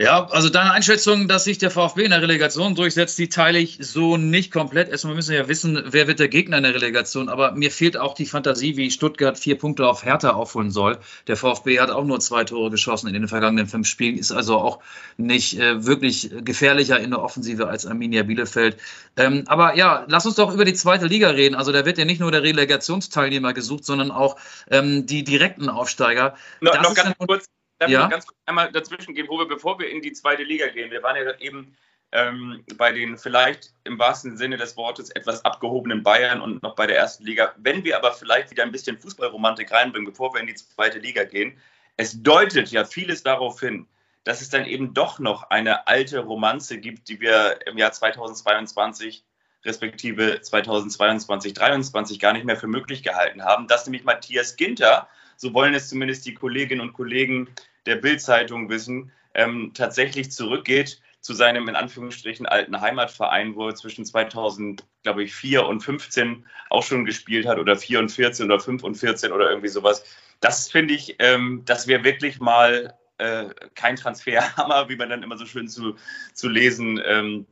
[0.00, 3.76] Ja, also deine Einschätzung, dass sich der VfB in der Relegation durchsetzt, die teile ich
[3.82, 4.88] so nicht komplett.
[4.88, 7.28] Erstmal müssen wir ja wissen, wer wird der Gegner in der Relegation.
[7.28, 10.96] Aber mir fehlt auch die Fantasie, wie Stuttgart vier Punkte auf Hertha aufholen soll.
[11.26, 14.56] Der VfB hat auch nur zwei Tore geschossen in den vergangenen fünf Spielen, ist also
[14.56, 14.78] auch
[15.18, 18.78] nicht äh, wirklich gefährlicher in der Offensive als Arminia Bielefeld.
[19.18, 21.54] Ähm, aber ja, lass uns doch über die zweite Liga reden.
[21.54, 24.36] Also da wird ja nicht nur der Relegationsteilnehmer gesucht, sondern auch
[24.70, 26.36] ähm, die direkten Aufsteiger.
[26.62, 27.44] No, noch ganz kurz
[27.80, 28.04] Darf ja?
[28.04, 30.90] ich ganz kurz einmal dazwischen gehen, wo wir, bevor wir in die zweite Liga gehen,
[30.90, 31.74] wir waren ja eben
[32.12, 36.86] ähm, bei den vielleicht im wahrsten Sinne des Wortes etwas abgehobenen Bayern und noch bei
[36.86, 37.54] der ersten Liga.
[37.56, 41.24] Wenn wir aber vielleicht wieder ein bisschen Fußballromantik reinbringen, bevor wir in die zweite Liga
[41.24, 41.58] gehen,
[41.96, 43.86] es deutet ja vieles darauf hin,
[44.24, 49.24] dass es dann eben doch noch eine alte Romanze gibt, die wir im Jahr 2022
[49.64, 55.54] respektive 2022, 2023 gar nicht mehr für möglich gehalten haben, dass nämlich Matthias Ginter, so
[55.54, 57.48] wollen es zumindest die Kolleginnen und Kollegen
[57.86, 64.04] der Bild-Zeitung wissen, ähm, tatsächlich zurückgeht zu seinem in Anführungsstrichen alten Heimatverein, wo er zwischen
[64.04, 68.58] 2000, glaube ich, 4 und 15 auch schon gespielt hat oder 4 und 14 oder
[68.58, 70.04] 5 und 14 oder irgendwie sowas.
[70.40, 75.36] Das finde ich, ähm, das wäre wirklich mal äh, kein Transferhammer, wie man dann immer
[75.36, 75.96] so schön zu,
[76.32, 77.46] zu lesen ähm,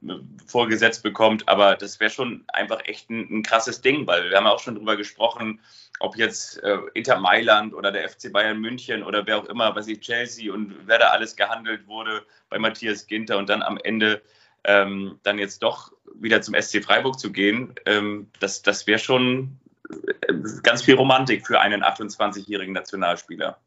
[0.46, 1.48] vorgesetzt bekommt.
[1.48, 4.60] Aber das wäre schon einfach echt ein, ein, krasses Ding, weil wir haben ja auch
[4.60, 5.60] schon drüber gesprochen,
[6.00, 9.88] ob jetzt äh, Inter Mailand oder der FC Bayern München oder wer auch immer, was
[9.88, 14.22] ich Chelsea und wer da alles gehandelt wurde bei Matthias Ginter und dann am Ende
[14.64, 19.58] ähm, dann jetzt doch wieder zum SC Freiburg zu gehen, ähm, das, das wäre schon
[19.90, 23.58] äh, ganz viel Romantik für einen 28-jährigen Nationalspieler.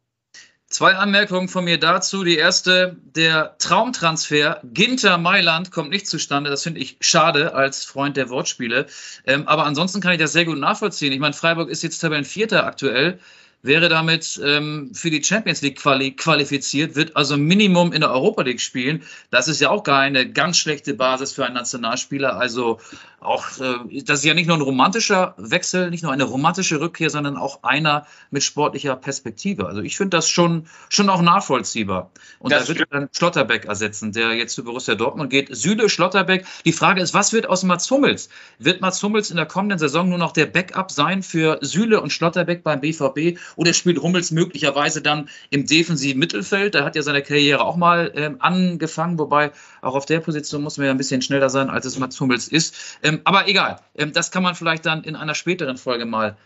[0.71, 2.23] Zwei Anmerkungen von mir dazu.
[2.23, 6.49] Die erste, der Traumtransfer Ginter Mailand kommt nicht zustande.
[6.49, 8.86] Das finde ich schade als Freund der Wortspiele.
[9.25, 11.12] Ähm, aber ansonsten kann ich das sehr gut nachvollziehen.
[11.12, 13.19] Ich meine, Freiburg ist jetzt Tabellenvierter aktuell
[13.63, 18.41] wäre damit ähm, für die Champions League quali qualifiziert, wird also Minimum in der Europa
[18.41, 19.04] League spielen.
[19.30, 22.38] Das ist ja auch gar eine ganz schlechte Basis für einen Nationalspieler.
[22.38, 22.80] Also
[23.21, 27.12] auch, äh, das ist ja nicht nur ein romantischer Wechsel, nicht nur eine romantische Rückkehr,
[27.12, 29.67] sondern auch einer mit sportlicher Perspektive.
[29.67, 32.10] Also ich finde das schon, schon auch nachvollziehbar.
[32.39, 35.56] Und das da wird dann Schlotterbeck ersetzen, der jetzt zu Borussia Dortmund geht.
[35.56, 36.45] Süle, Schlotterbeck.
[36.65, 38.30] Die Frage ist, was wird aus Mats Hummels?
[38.58, 42.12] Wird Mats Hummels in der kommenden Saison nur noch der Backup sein für Süle und
[42.12, 43.38] Schlotterbeck beim BVB?
[43.55, 46.75] Oder spielt Hummels möglicherweise dann im defensiven Mittelfeld?
[46.75, 50.77] Da hat ja seine Karriere auch mal ähm, angefangen, wobei auch auf der Position muss
[50.77, 52.99] man ja ein bisschen schneller sein, als es Mats Hummels ist.
[53.03, 56.37] Ähm, aber egal, ähm, das kann man vielleicht dann in einer späteren Folge mal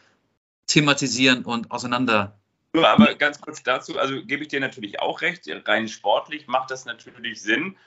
[0.67, 2.35] thematisieren und auseinander
[2.83, 6.85] aber ganz kurz dazu, also gebe ich dir natürlich auch recht, rein sportlich macht das
[6.85, 7.77] natürlich Sinn.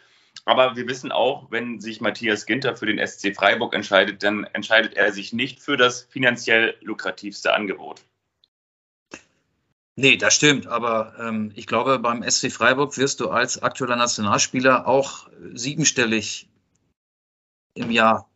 [0.44, 4.94] Aber wir wissen auch, wenn sich Matthias Ginter für den SC Freiburg entscheidet, dann entscheidet
[4.94, 8.02] er sich nicht für das finanziell lukrativste Angebot.
[9.98, 10.68] Nee, das stimmt.
[10.68, 16.48] Aber ähm, ich glaube, beim SC Freiburg wirst du als aktueller Nationalspieler auch siebenstellig
[17.74, 18.30] im Jahr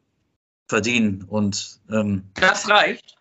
[0.67, 1.23] verdienen.
[1.23, 3.17] Und ähm, das reicht.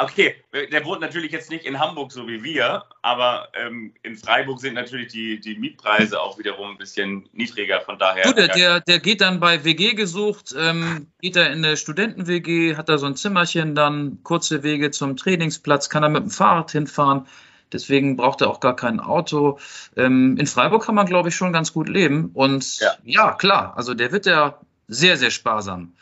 [0.00, 4.60] Okay, der wohnt natürlich jetzt nicht in Hamburg so wie wir, aber ähm, in Freiburg
[4.60, 7.80] sind natürlich die, die Mietpreise auch wiederum ein bisschen niedriger.
[7.80, 8.24] Von daher.
[8.24, 12.88] Gut, der, der geht dann bei WG gesucht, ähm, geht er in eine Studenten-WG, hat
[12.88, 17.26] da so ein Zimmerchen, dann kurze Wege zum Trainingsplatz, kann er mit dem Fahrrad hinfahren.
[17.72, 19.58] Deswegen braucht er auch gar kein Auto.
[19.96, 22.30] Ähm, in Freiburg kann man, glaube ich, schon ganz gut leben.
[22.34, 22.92] Und ja.
[23.04, 25.94] ja, klar, also der wird ja sehr, sehr sparsam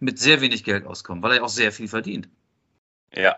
[0.00, 2.28] mit sehr wenig Geld auskommen, weil er auch sehr viel verdient.
[3.14, 3.36] Ja.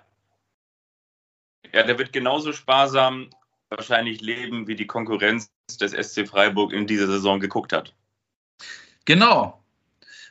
[1.72, 3.30] Ja, der wird genauso sparsam
[3.68, 5.50] wahrscheinlich leben, wie die Konkurrenz
[5.80, 7.94] des SC Freiburg in dieser Saison geguckt hat.
[9.04, 9.60] Genau.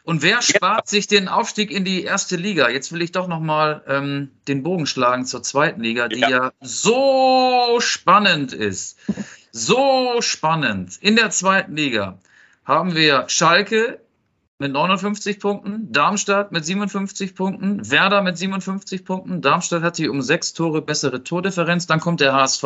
[0.04, 2.70] Und wer spart sich den Aufstieg in die erste Liga?
[2.70, 6.30] Jetzt will ich doch nochmal ähm, den Bogen schlagen zur zweiten Liga, die ja.
[6.30, 9.00] ja so spannend ist.
[9.52, 10.98] So spannend.
[11.02, 12.20] In der zweiten Liga
[12.66, 14.00] haben wir Schalke,
[14.66, 19.42] mit 59 Punkten, Darmstadt mit 57 Punkten, Werder mit 57 Punkten.
[19.42, 21.86] Darmstadt hat die um sechs Tore bessere Tordifferenz.
[21.86, 22.64] Dann kommt der HSV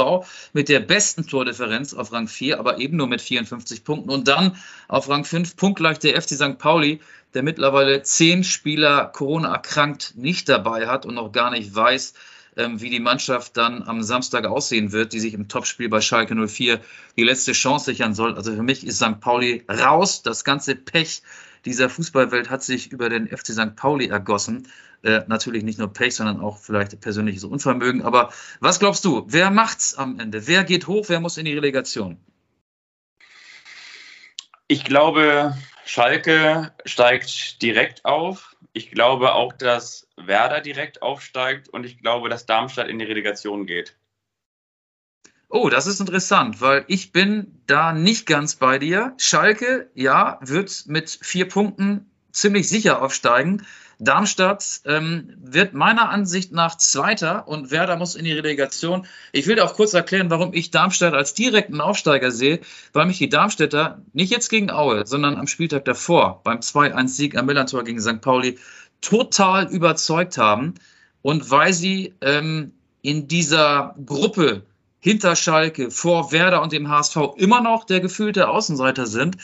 [0.54, 4.10] mit der besten Tordifferenz auf Rang 4, aber eben nur mit 54 Punkten.
[4.10, 4.56] Und dann
[4.88, 6.58] auf Rang 5 punktgleich der FC St.
[6.58, 7.02] Pauli,
[7.34, 12.14] der mittlerweile zehn Spieler Corona erkrankt nicht dabei hat und noch gar nicht weiß,
[12.56, 16.34] ähm, wie die Mannschaft dann am Samstag aussehen wird, die sich im Topspiel bei Schalke
[16.48, 16.80] 04
[17.18, 18.36] die letzte Chance sichern soll.
[18.36, 19.20] Also für mich ist St.
[19.20, 20.22] Pauli raus.
[20.24, 21.24] Das ganze Pech
[21.66, 23.76] dieser Fußballwelt hat sich über den FC St.
[23.76, 24.68] Pauli ergossen.
[25.02, 28.02] Äh, natürlich nicht nur Pech, sondern auch vielleicht persönliches Unvermögen.
[28.02, 29.26] Aber was glaubst du?
[29.28, 30.48] Wer macht's am Ende?
[30.48, 31.06] Wer geht hoch?
[31.08, 32.18] Wer muss in die Relegation?
[34.68, 38.56] Ich glaube, Schalke steigt direkt auf.
[38.74, 43.66] Ich glaube auch, dass Werder direkt aufsteigt und ich glaube, dass Darmstadt in die Relegation
[43.66, 43.99] geht.
[45.52, 49.14] Oh, das ist interessant, weil ich bin da nicht ganz bei dir.
[49.18, 53.66] Schalke, ja, wird mit vier Punkten ziemlich sicher aufsteigen.
[53.98, 59.08] Darmstadt ähm, wird meiner Ansicht nach Zweiter und Werder muss in die Relegation.
[59.32, 62.62] Ich will auch kurz erklären, warum ich Darmstadt als direkten Aufsteiger sehe,
[62.94, 67.48] weil mich die Darmstädter nicht jetzt gegen Aue, sondern am Spieltag davor beim 2-1-Sieg am
[67.48, 68.22] Millantor gegen St.
[68.22, 68.60] Pauli
[69.02, 70.76] total überzeugt haben
[71.24, 74.64] und weil sie ähm, in dieser Gruppe
[75.00, 79.38] hinter Schalke, vor Werder und dem HSV immer noch der gefühlte Außenseiter sind.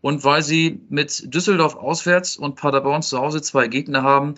[0.00, 4.34] Und weil sie mit Düsseldorf auswärts und Paderborn zu Hause zwei Gegner haben,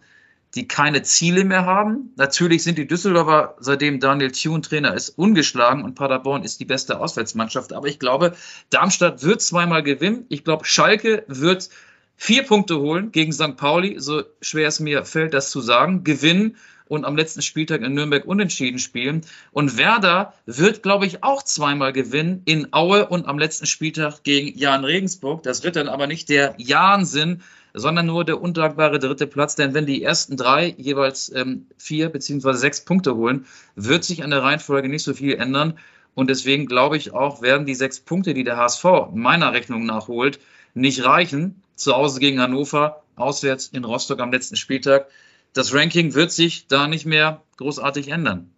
[0.54, 2.12] die keine Ziele mehr haben.
[2.16, 7.00] Natürlich sind die Düsseldorfer, seitdem Daniel Thune Trainer ist, ungeschlagen und Paderborn ist die beste
[7.00, 7.72] Auswärtsmannschaft.
[7.72, 8.35] Aber ich glaube,
[8.70, 10.24] Darmstadt wird zweimal gewinnen.
[10.31, 11.68] Ich glaube, Schalke wird
[12.16, 13.57] vier Punkte holen gegen St.
[13.57, 16.57] Pauli, so schwer es mir fällt, das zu sagen, gewinnen
[16.88, 19.22] und am letzten Spieltag in Nürnberg unentschieden spielen.
[19.53, 24.57] Und Werder wird, glaube ich, auch zweimal gewinnen in Aue und am letzten Spieltag gegen
[24.59, 25.42] Jan Regensburg.
[25.42, 27.42] Das wird dann aber nicht der Jahnsinn,
[27.74, 29.55] sondern nur der undankbare dritte Platz.
[29.55, 33.46] Denn wenn die ersten drei jeweils ähm, vier beziehungsweise sechs Punkte holen,
[33.77, 35.79] wird sich an der Reihenfolge nicht so viel ändern.
[36.14, 40.09] Und deswegen glaube ich auch, werden die sechs Punkte, die der HSV meiner Rechnung nach
[40.09, 40.40] holt,
[40.74, 41.62] nicht reichen.
[41.77, 45.07] Zu Hause gegen Hannover, auswärts in Rostock am letzten Spieltag
[45.52, 48.52] das Ranking wird sich da nicht mehr großartig ändern.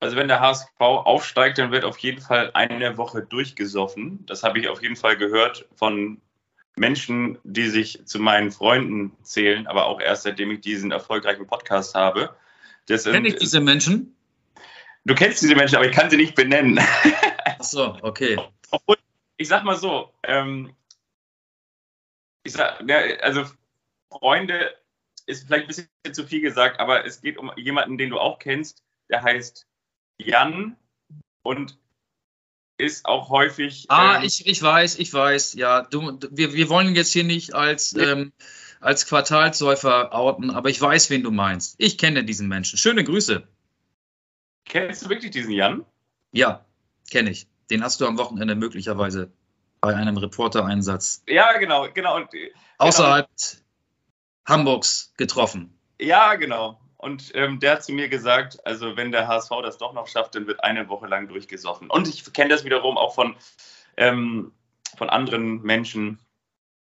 [0.00, 4.24] Also wenn der HSV aufsteigt, dann wird auf jeden Fall eine Woche durchgesoffen.
[4.26, 6.20] Das habe ich auf jeden Fall gehört von
[6.76, 11.94] Menschen, die sich zu meinen Freunden zählen, aber auch erst seitdem ich diesen erfolgreichen Podcast
[11.94, 12.34] habe.
[12.86, 14.16] Kenne ich diese Menschen?
[15.04, 16.78] Du kennst diese Menschen, aber ich kann sie nicht benennen.
[17.44, 18.38] Ach so, okay.
[18.70, 18.96] Obwohl,
[19.36, 20.74] ich sag mal so, ähm,
[22.42, 22.82] ich sag,
[23.22, 23.44] also
[24.10, 24.74] Freunde
[25.30, 28.38] ist vielleicht ein bisschen zu viel gesagt, aber es geht um jemanden, den du auch
[28.38, 29.66] kennst, der heißt
[30.18, 30.76] Jan
[31.42, 31.78] und
[32.78, 33.86] ist auch häufig.
[33.88, 35.82] Ah, ähm, ich, ich weiß, ich weiß, ja.
[35.82, 38.04] Du, wir, wir wollen jetzt hier nicht als, nee.
[38.04, 38.32] ähm,
[38.80, 41.74] als Quartalsäufer outen, aber ich weiß, wen du meinst.
[41.78, 42.78] Ich kenne diesen Menschen.
[42.78, 43.46] Schöne Grüße.
[44.64, 45.84] Kennst du wirklich diesen Jan?
[46.32, 46.64] Ja,
[47.10, 47.46] kenne ich.
[47.70, 49.30] Den hast du am Wochenende möglicherweise
[49.80, 51.22] bei einem Reporter-Einsatz.
[51.26, 52.16] Ja, genau, genau.
[52.16, 53.26] Und, genau.
[54.46, 55.78] Hamburgs getroffen.
[55.98, 56.80] Ja, genau.
[56.96, 60.34] Und ähm, der hat zu mir gesagt, also wenn der HSV das doch noch schafft,
[60.34, 61.88] dann wird eine Woche lang durchgesoffen.
[61.88, 63.36] Und ich kenne das wiederum auch von,
[63.96, 64.52] ähm,
[64.98, 66.18] von anderen Menschen,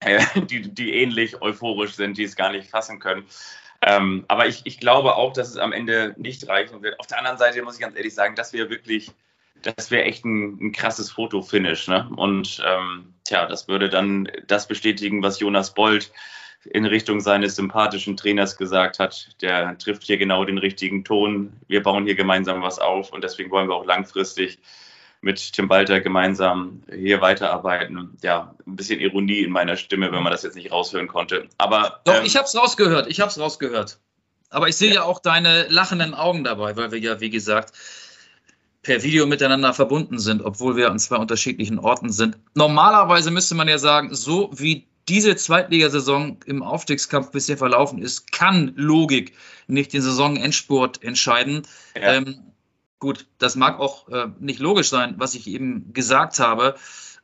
[0.01, 3.27] äh, die, die ähnlich euphorisch sind, die es gar nicht fassen können.
[3.81, 6.99] Ähm, aber ich, ich glaube auch, dass es am Ende nicht reichen wird.
[6.99, 9.13] Auf der anderen Seite muss ich ganz ehrlich sagen, das wäre wirklich,
[9.63, 11.87] das wäre echt ein, ein, krasses Fotofinish.
[11.87, 12.11] Ne?
[12.17, 16.11] Und ähm, tja, das würde dann das bestätigen, was Jonas Bold
[16.65, 21.53] in Richtung seines sympathischen Trainers gesagt hat, der trifft hier genau den richtigen Ton.
[21.69, 24.59] Wir bauen hier gemeinsam was auf und deswegen wollen wir auch langfristig
[25.21, 28.17] mit Tim Balter gemeinsam hier weiterarbeiten.
[28.23, 31.49] Ja, ein bisschen Ironie in meiner Stimme, wenn man das jetzt nicht raushören konnte.
[31.59, 33.09] Aber doch, ähm, ich habe es rausgehört.
[33.09, 33.99] Ich habe es rausgehört.
[34.51, 34.97] Aber ich sehe ja.
[34.97, 37.73] ja auch deine lachenden Augen dabei, weil wir ja, wie gesagt,
[38.83, 42.39] per Video miteinander verbunden sind, obwohl wir an zwei unterschiedlichen Orten sind.
[42.55, 48.73] Normalerweise müsste man ja sagen, so wie diese Zweitligasaison im Aufstiegskampf bisher verlaufen ist, kann
[48.77, 49.33] Logik
[49.67, 51.63] nicht den Saisonendspurt entscheiden.
[51.97, 52.15] Ja.
[52.15, 52.53] Ähm,
[52.99, 56.75] gut, das mag auch äh, nicht logisch sein, was ich eben gesagt habe,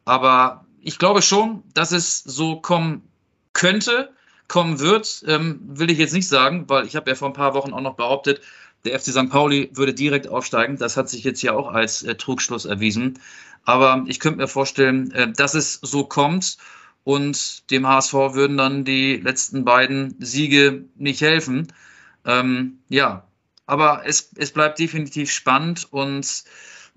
[0.04, 3.08] aber ich glaube schon, dass es so kommen
[3.52, 4.10] könnte,
[4.48, 7.54] kommen wird, ähm, will ich jetzt nicht sagen, weil ich habe ja vor ein paar
[7.54, 8.42] Wochen auch noch behauptet,
[8.84, 9.30] der FC St.
[9.30, 10.76] Pauli würde direkt aufsteigen.
[10.76, 13.18] Das hat sich jetzt ja auch als äh, Trugschluss erwiesen.
[13.64, 16.58] Aber ich könnte mir vorstellen, äh, dass es so kommt
[17.04, 21.72] und dem HSV würden dann die letzten beiden Siege nicht helfen.
[22.24, 23.26] Ähm, ja,
[23.66, 26.44] aber es, es bleibt definitiv spannend und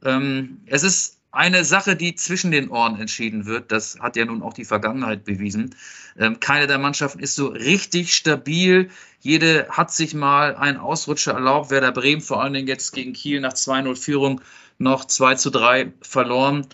[0.03, 3.71] ähm, es ist eine Sache, die zwischen den Ohren entschieden wird.
[3.71, 5.75] Das hat ja nun auch die Vergangenheit bewiesen.
[6.17, 8.89] Ähm, keine der Mannschaften ist so richtig stabil.
[9.19, 11.69] Jede hat sich mal einen Ausrutscher erlaubt.
[11.69, 14.41] Werder Bremen vor allen Dingen jetzt gegen Kiel nach 2-0 Führung
[14.79, 16.65] noch 2 zu 3 verloren.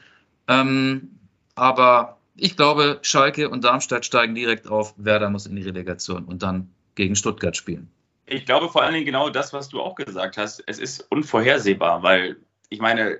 [0.48, 1.20] Ähm,
[1.56, 4.94] aber ich glaube, Schalke und Darmstadt steigen direkt auf.
[4.98, 7.90] Werder muss in die Relegation und dann gegen Stuttgart spielen.
[8.26, 10.64] Ich glaube vor allen Dingen genau das, was du auch gesagt hast.
[10.66, 12.38] Es ist unvorhersehbar, weil
[12.70, 13.20] ich meine,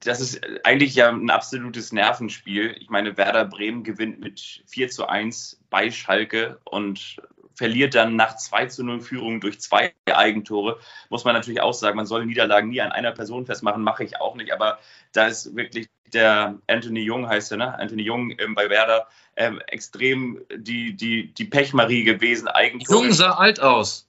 [0.00, 2.76] das ist eigentlich ja ein absolutes Nervenspiel.
[2.78, 7.16] Ich meine, Werder Bremen gewinnt mit 4 zu 1 bei Schalke und
[7.54, 10.78] verliert dann nach 2 zu 0 Führung durch zwei Eigentore.
[11.08, 14.20] Muss man natürlich auch sagen, man soll Niederlagen nie an einer Person festmachen, mache ich
[14.20, 14.52] auch nicht.
[14.52, 14.78] Aber
[15.12, 17.78] da ist wirklich der Anthony Jung, heißt er, ne?
[17.78, 22.48] Anthony Jung ähm, bei Werder, ähm, extrem die, die, die Pechmarie gewesen.
[22.48, 23.04] Eigentore.
[23.04, 24.08] Jung sah alt aus.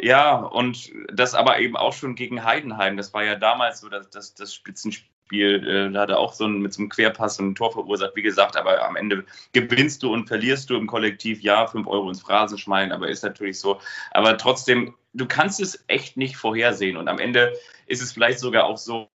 [0.00, 2.96] Ja, und das aber eben auch schon gegen Heidenheim.
[2.96, 5.13] Das war ja damals so das, das, das Spitzenspiel.
[5.32, 8.16] Äh, da hat er auch so ein, mit so einem Querpass ein Tor verursacht.
[8.16, 11.40] Wie gesagt, aber am Ende gewinnst du und verlierst du im Kollektiv.
[11.40, 13.80] Ja, 5 Euro ins Phrasenschwein, aber ist natürlich so.
[14.10, 16.96] Aber trotzdem, du kannst es echt nicht vorhersehen.
[16.96, 17.52] Und am Ende
[17.86, 19.08] ist es vielleicht sogar auch so,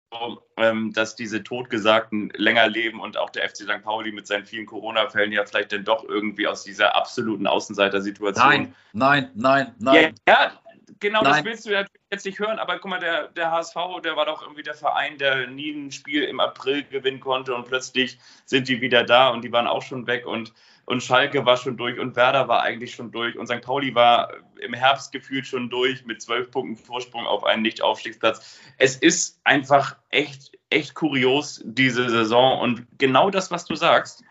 [0.56, 3.82] ähm, dass diese Totgesagten länger leben und auch der FC St.
[3.82, 8.48] Pauli mit seinen vielen Corona-Fällen ja vielleicht dann doch irgendwie aus dieser absoluten Außenseitersituation.
[8.48, 10.14] Nein, nein, nein, nein.
[10.26, 10.52] Ja, ja
[11.00, 11.32] genau Nein.
[11.32, 14.42] das willst du jetzt nicht hören, aber guck mal, der, der HSV, der war doch
[14.42, 18.80] irgendwie der Verein, der nie ein Spiel im April gewinnen konnte und plötzlich sind die
[18.80, 20.52] wieder da und die waren auch schon weg und,
[20.86, 23.60] und Schalke war schon durch und Werder war eigentlich schon durch und St.
[23.60, 28.60] Pauli war im Herbst gefühlt schon durch mit zwölf Punkten Vorsprung auf einen Nicht-Aufstiegsplatz.
[28.78, 34.24] Es ist einfach echt, echt kurios, diese Saison und genau das, was du sagst,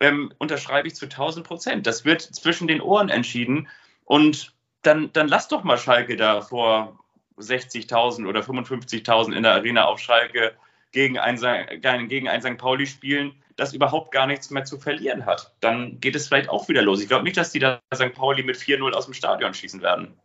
[0.00, 1.86] ähm, unterschreibe ich zu 1000 Prozent.
[1.86, 3.68] Das wird zwischen den Ohren entschieden
[4.04, 6.98] und dann, dann lass doch mal Schalke da vor
[7.38, 10.54] 60.000 oder 55.000 in der Arena auf Schalke
[10.92, 11.38] gegen ein,
[12.08, 12.58] gegen ein St.
[12.58, 15.52] Pauli spielen, das überhaupt gar nichts mehr zu verlieren hat.
[15.60, 17.00] Dann geht es vielleicht auch wieder los.
[17.00, 18.14] Ich glaube nicht, dass die da St.
[18.14, 20.16] Pauli mit 4-0 aus dem Stadion schießen werden.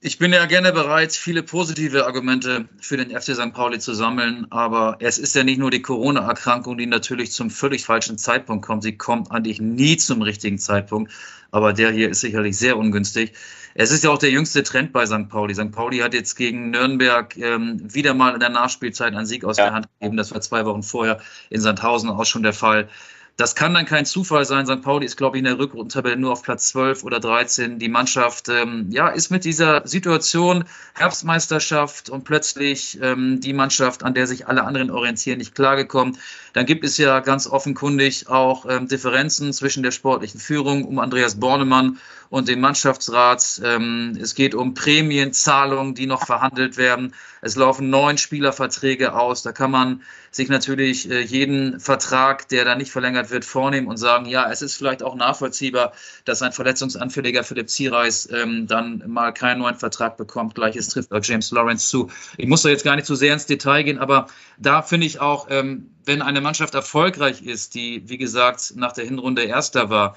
[0.00, 3.52] Ich bin ja gerne bereit, viele positive Argumente für den FC St.
[3.52, 7.84] Pauli zu sammeln, aber es ist ja nicht nur die Corona-Erkrankung, die natürlich zum völlig
[7.84, 8.84] falschen Zeitpunkt kommt.
[8.84, 11.10] Sie kommt eigentlich nie zum richtigen Zeitpunkt,
[11.50, 13.32] aber der hier ist sicherlich sehr ungünstig.
[13.74, 15.28] Es ist ja auch der jüngste Trend bei St.
[15.28, 15.56] Pauli.
[15.56, 15.72] St.
[15.72, 19.64] Pauli hat jetzt gegen Nürnberg ähm, wieder mal in der Nachspielzeit einen Sieg aus ja.
[19.64, 20.16] der Hand gegeben.
[20.16, 22.88] Das war zwei Wochen vorher in Sandhausen auch schon der Fall.
[23.38, 24.66] Das kann dann kein Zufall sein.
[24.66, 24.82] St.
[24.82, 27.78] Pauli ist, glaube ich, in der Rückrundentabelle nur auf Platz 12 oder 13.
[27.78, 34.14] Die Mannschaft ähm, ja, ist mit dieser Situation Herbstmeisterschaft und plötzlich ähm, die Mannschaft, an
[34.14, 36.18] der sich alle anderen orientieren, nicht klargekommen.
[36.52, 41.38] Dann gibt es ja ganz offenkundig auch ähm, Differenzen zwischen der sportlichen Führung um Andreas
[41.38, 43.60] Bornemann und dem Mannschaftsrat.
[43.64, 47.14] Ähm, es geht um Prämienzahlungen, die noch verhandelt werden.
[47.40, 49.42] Es laufen neun Spielerverträge aus.
[49.42, 53.96] Da kann man sich natürlich äh, jeden Vertrag, der da nicht verlängert wird, vornehmen und
[53.96, 55.92] sagen, ja, es ist vielleicht auch nachvollziehbar,
[56.24, 60.54] dass ein verletzungsanfälliger Philipp Ziereis ähm, dann mal keinen neuen Vertrag bekommt.
[60.54, 62.10] Gleiches trifft auch James Lawrence zu.
[62.36, 64.26] Ich muss da jetzt gar nicht zu so sehr ins Detail gehen, aber
[64.58, 69.04] da finde ich auch, ähm, wenn eine Mannschaft erfolgreich ist, die, wie gesagt, nach der
[69.04, 70.16] Hinrunde Erster war,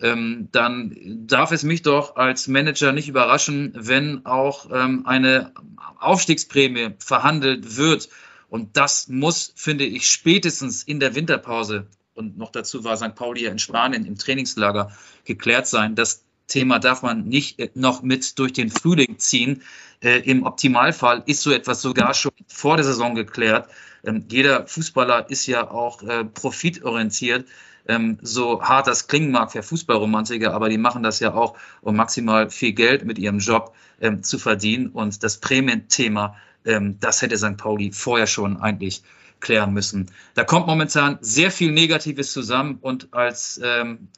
[0.00, 5.52] ähm, dann darf es mich doch als Manager nicht überraschen, wenn auch ähm, eine
[5.98, 8.08] Aufstiegsprämie verhandelt wird.
[8.48, 13.14] Und das muss, finde ich, spätestens in der Winterpause und noch dazu war St.
[13.14, 14.92] Pauli ja in Spanien im Trainingslager
[15.24, 15.94] geklärt sein.
[15.94, 19.62] Das Thema darf man nicht äh, noch mit durch den Frühling ziehen.
[20.02, 23.70] Äh, Im Optimalfall ist so etwas sogar schon vor der Saison geklärt.
[24.04, 27.46] Ähm, jeder Fußballer ist ja auch äh, profitorientiert
[27.88, 31.96] ähm, so hart das klingen mag für Fußballromantiker, aber die machen das ja auch, um
[31.96, 34.88] maximal viel Geld mit ihrem Job ähm, zu verdienen.
[34.88, 37.56] Und das Prämienthema, ähm, das hätte St.
[37.56, 39.02] Pauli vorher schon eigentlich
[39.40, 40.10] klären müssen.
[40.34, 44.08] Da kommt momentan sehr viel Negatives zusammen und als ähm,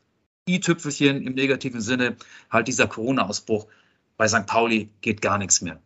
[0.48, 2.16] i-Tüpfelchen im negativen Sinne
[2.50, 3.66] halt dieser Corona-Ausbruch.
[4.16, 4.46] Bei St.
[4.46, 5.80] Pauli geht gar nichts mehr.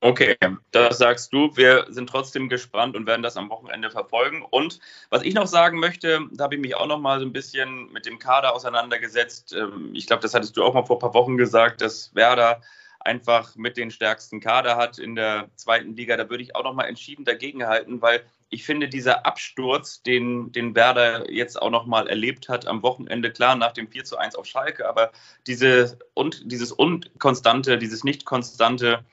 [0.00, 0.36] Okay,
[0.70, 1.56] das sagst du.
[1.56, 4.44] Wir sind trotzdem gespannt und werden das am Wochenende verfolgen.
[4.48, 4.78] Und
[5.10, 7.90] was ich noch sagen möchte, da habe ich mich auch noch mal so ein bisschen
[7.92, 9.52] mit dem Kader auseinandergesetzt.
[9.54, 12.60] Ähm, ich glaube, das hattest du auch mal vor ein paar Wochen gesagt, dass Werder
[13.00, 16.16] einfach mit den stärksten Kader hat in der zweiten Liga.
[16.16, 20.76] Da würde ich auch noch mal entschieden dagegenhalten, weil ich finde, dieser Absturz, den, den
[20.76, 24.36] Werder jetzt auch noch mal erlebt hat am Wochenende, klar, nach dem 4 zu 1
[24.36, 25.10] auf Schalke, aber
[25.46, 29.04] diese, und, dieses unkonstante, dieses nicht konstante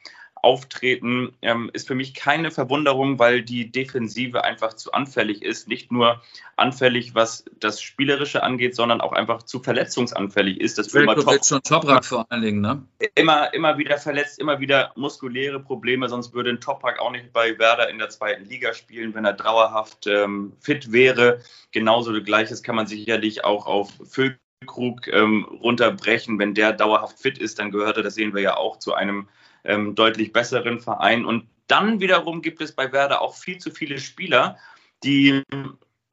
[0.45, 5.67] auftreten, ähm, ist für mich keine Verwunderung, weil die Defensive einfach zu anfällig ist.
[5.67, 6.21] Nicht nur
[6.55, 10.77] anfällig, was das Spielerische angeht, sondern auch einfach zu verletzungsanfällig ist.
[10.77, 12.85] Das immer top, schon Toprak vor allen Dingen, ne?
[13.15, 17.57] Immer, immer wieder verletzt, immer wieder muskuläre Probleme, sonst würde ein Toprak auch nicht bei
[17.57, 21.41] Werder in der zweiten Liga spielen, wenn er dauerhaft ähm, fit wäre.
[21.71, 26.37] Genauso gleiches kann man sicherlich auch auf Füllkrug ähm, runterbrechen.
[26.37, 29.27] Wenn der dauerhaft fit ist, dann gehört er, das sehen wir ja auch, zu einem
[29.65, 31.25] ähm, deutlich besseren Verein.
[31.25, 34.57] Und dann wiederum gibt es bei Werder auch viel zu viele Spieler,
[35.03, 35.43] die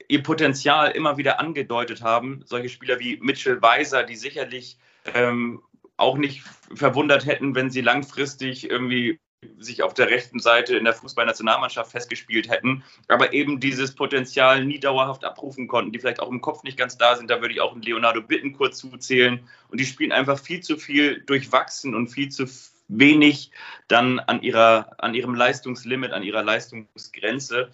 [0.09, 2.43] ihr Potenzial immer wieder angedeutet haben.
[2.45, 4.79] Solche Spieler wie Mitchell Weiser, die sicherlich
[5.15, 5.63] ähm,
[5.97, 6.43] auch nicht
[6.75, 9.19] verwundert hätten, wenn sie langfristig irgendwie
[9.59, 14.79] sich auf der rechten Seite in der Fußballnationalmannschaft festgespielt hätten, aber eben dieses Potenzial nie
[14.79, 17.31] dauerhaft abrufen konnten, die vielleicht auch im Kopf nicht ganz da sind.
[17.31, 19.41] Da würde ich auch einen Leonardo Bittencourt zuzählen.
[19.69, 22.47] Und die spielen einfach viel zu viel durchwachsen und viel zu
[22.89, 23.51] wenig
[23.89, 27.71] dann an, ihrer, an ihrem Leistungslimit, an ihrer Leistungsgrenze.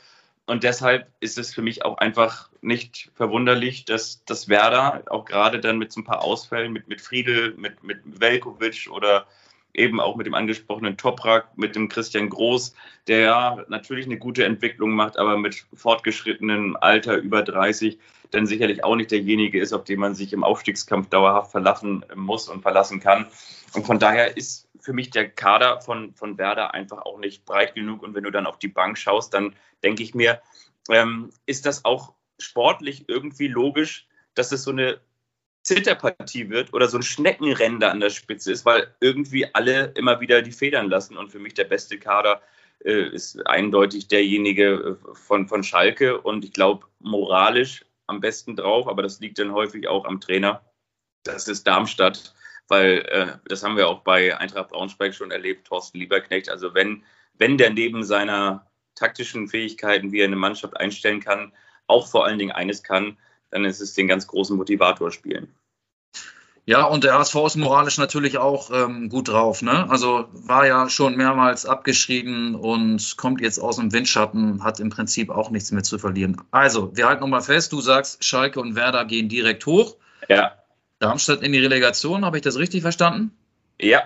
[0.47, 5.61] Und deshalb ist es für mich auch einfach nicht verwunderlich, dass, dass Werder auch gerade
[5.61, 9.27] dann mit so ein paar Ausfällen, mit, mit Friedel, mit, mit Velkovic oder
[9.75, 12.75] eben auch mit dem angesprochenen Toprak, mit dem Christian Groß,
[13.07, 17.99] der ja natürlich eine gute Entwicklung macht, aber mit fortgeschrittenem Alter über 30
[18.31, 22.49] dann sicherlich auch nicht derjenige ist, auf den man sich im Aufstiegskampf dauerhaft verlassen muss
[22.49, 23.27] und verlassen kann.
[23.75, 27.75] Und von daher ist für mich der Kader von, von Werder einfach auch nicht breit
[27.75, 28.03] genug.
[28.03, 30.41] Und wenn du dann auf die Bank schaust, dann denke ich mir,
[30.91, 35.01] ähm, ist das auch sportlich irgendwie logisch, dass es so eine
[35.69, 40.41] Zitterpartie wird oder so ein Schneckenrennen an der Spitze ist, weil irgendwie alle immer wieder
[40.41, 41.19] die Federn lassen.
[41.19, 42.41] Und für mich der beste Kader
[42.83, 46.23] äh, ist eindeutig derjenige äh, von, von Schalke.
[46.23, 50.65] Und ich glaube, moralisch am besten drauf, aber das liegt dann häufig auch am Trainer.
[51.25, 52.35] Das ist Darmstadt,
[52.69, 56.49] weil äh, das haben wir auch bei Eintracht Braunschweig schon erlebt, Thorsten Lieberknecht.
[56.49, 57.05] Also wenn,
[57.35, 61.53] wenn der neben seiner taktischen Fähigkeiten, wie er eine Mannschaft einstellen kann,
[61.87, 63.19] auch vor allen Dingen eines kann,
[63.51, 65.55] dann ist es den ganz großen Motivator spielen.
[66.69, 69.63] Ja, und der HSV ist moralisch natürlich auch ähm, gut drauf.
[69.63, 69.89] Ne?
[69.89, 75.31] Also war ja schon mehrmals abgeschrieben und kommt jetzt aus dem Windschatten, hat im Prinzip
[75.31, 76.37] auch nichts mehr zu verlieren.
[76.51, 79.97] Also, wir halten nochmal fest, du sagst, Schalke und Werder gehen direkt hoch.
[80.29, 80.57] Ja.
[80.99, 83.31] Darmstadt in die Relegation, habe ich das richtig verstanden?
[83.81, 84.03] Ja.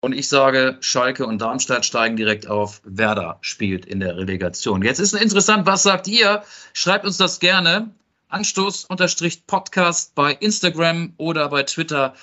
[0.00, 2.80] Und ich sage, Schalke und Darmstadt steigen direkt auf.
[2.84, 4.82] Werder spielt in der Relegation.
[4.82, 6.44] Jetzt ist interessant, was sagt ihr?
[6.74, 7.90] Schreibt uns das gerne.
[8.28, 12.14] Anstoß-Podcast bei Instagram oder bei Twitter.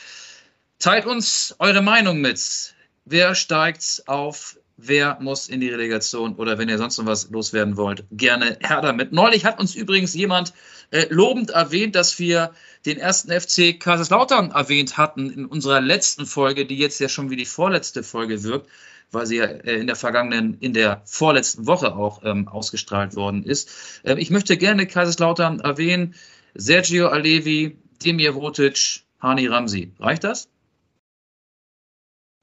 [0.79, 2.75] Teilt uns eure Meinung mit.
[3.05, 4.57] Wer steigt auf?
[4.77, 6.35] Wer muss in die Relegation?
[6.35, 9.13] Oder wenn ihr sonst noch was loswerden wollt, gerne her damit.
[9.13, 10.53] Neulich hat uns übrigens jemand
[10.91, 12.53] äh, lobend erwähnt, dass wir
[12.85, 17.37] den ersten FC Kaiserslautern erwähnt hatten in unserer letzten Folge, die jetzt ja schon wie
[17.37, 18.69] die vorletzte Folge wirkt
[19.11, 23.43] weil sie ja äh, in der vergangenen, in der vorletzten Woche auch ähm, ausgestrahlt worden
[23.43, 24.01] ist.
[24.03, 26.15] Ähm, ich möchte gerne Kaiserslautern erwähnen.
[26.53, 29.93] Sergio Alevi, Demir Votic, Hani Ramsi.
[29.99, 30.49] Reicht das?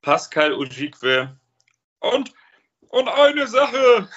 [0.03, 1.37] Pascal Ujikwe
[2.01, 2.33] und,
[2.89, 4.09] und eine Sache.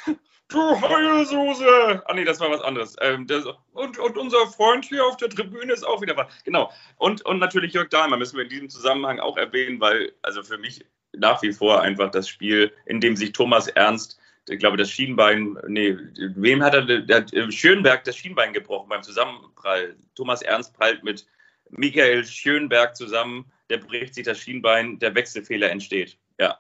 [0.48, 2.04] Du Heulsoße!
[2.06, 2.96] Ah, nee, das war was anderes.
[3.02, 6.28] Ähm, das, und, und unser Freund hier auf der Tribüne ist auch wieder was.
[6.44, 6.72] Genau.
[6.98, 10.60] Und, und natürlich Jörg Dahlmann müssen wir in diesem Zusammenhang auch erwähnen, weil, also für
[10.60, 10.86] mich
[11.18, 15.58] nach wie vor einfach das Spiel, in dem sich Thomas Ernst, ich glaube, das Schienbein,
[15.68, 15.98] nee,
[16.36, 19.96] wem hat er, der hat äh, Schönberg das Schienbein gebrochen beim Zusammenprall.
[20.14, 21.26] Thomas Ernst prallt mit
[21.72, 26.18] Michael Schönberg zusammen, der bricht sich das Schienbein, der Wechselfehler entsteht.
[26.40, 26.60] Ja.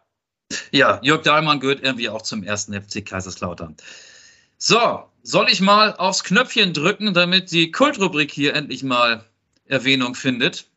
[0.72, 3.76] Ja, Jörg Dahlmann gehört irgendwie auch zum ersten FC Kaiserslautern.
[4.58, 9.26] So, soll ich mal aufs Knöpfchen drücken, damit die Kultrubrik hier endlich mal
[9.66, 10.68] Erwähnung findet?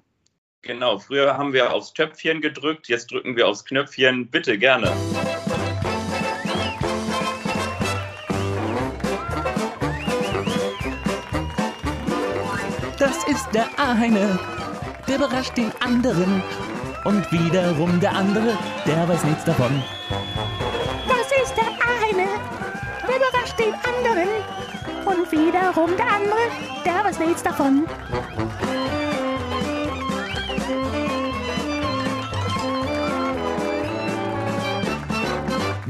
[0.63, 4.29] Genau, früher haben wir aufs Töpfchen gedrückt, jetzt drücken wir aufs Knöpfchen.
[4.29, 4.93] Bitte gerne.
[12.99, 14.39] Das ist der eine,
[15.07, 16.43] der überrascht den anderen.
[17.05, 19.83] Und wiederum der andere, der weiß nichts davon.
[21.07, 22.29] Das ist der eine,
[23.07, 24.29] der überrascht den anderen.
[25.05, 26.51] Und wiederum der andere,
[26.85, 27.87] der weiß nichts davon.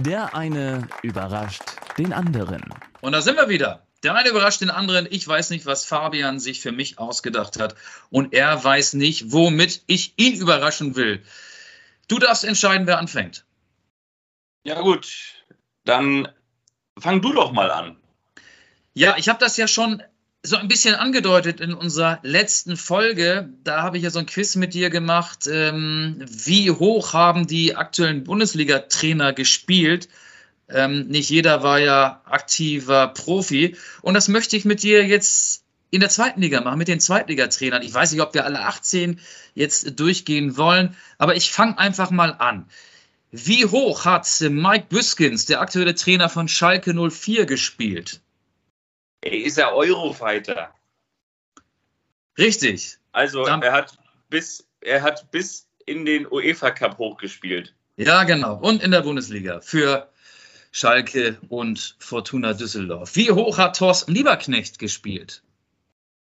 [0.02, 1.62] Der eine überrascht
[1.98, 2.62] den anderen.
[3.00, 3.84] Und da sind wir wieder.
[4.04, 5.08] Der eine überrascht den anderen.
[5.10, 7.74] Ich weiß nicht, was Fabian sich für mich ausgedacht hat.
[8.08, 11.24] Und er weiß nicht, womit ich ihn überraschen will.
[12.06, 13.44] Du darfst entscheiden, wer anfängt.
[14.62, 15.08] Ja, gut.
[15.84, 16.28] Dann
[16.96, 17.96] fang du doch mal an.
[18.94, 20.00] Ja, ich habe das ja schon
[20.42, 23.50] so ein bisschen angedeutet in unserer letzten Folge.
[23.64, 25.48] Da habe ich ja so ein Quiz mit dir gemacht.
[25.50, 30.08] Ähm, wie hoch haben die aktuellen Bundesliga-Trainer gespielt?
[30.68, 33.76] Ähm, nicht jeder war ja aktiver Profi.
[34.02, 37.82] Und das möchte ich mit dir jetzt in der zweiten Liga machen, mit den Zweitligatrainern.
[37.82, 39.20] Ich weiß nicht, ob wir alle 18
[39.54, 42.66] jetzt durchgehen wollen, aber ich fange einfach mal an.
[43.30, 48.20] Wie hoch hat Mike Büskins, der aktuelle Trainer von Schalke 04, gespielt?
[49.20, 50.72] Er ist ja Eurofighter.
[52.38, 52.98] Richtig.
[53.12, 53.98] Also Dann- er hat
[54.30, 57.74] bis er hat bis in den UEFA Cup hochgespielt.
[57.96, 58.54] Ja, genau.
[58.56, 60.08] Und in der Bundesliga für
[60.70, 63.16] Schalke und Fortuna Düsseldorf.
[63.16, 65.42] Wie hoch hat Thorsten Lieberknecht gespielt?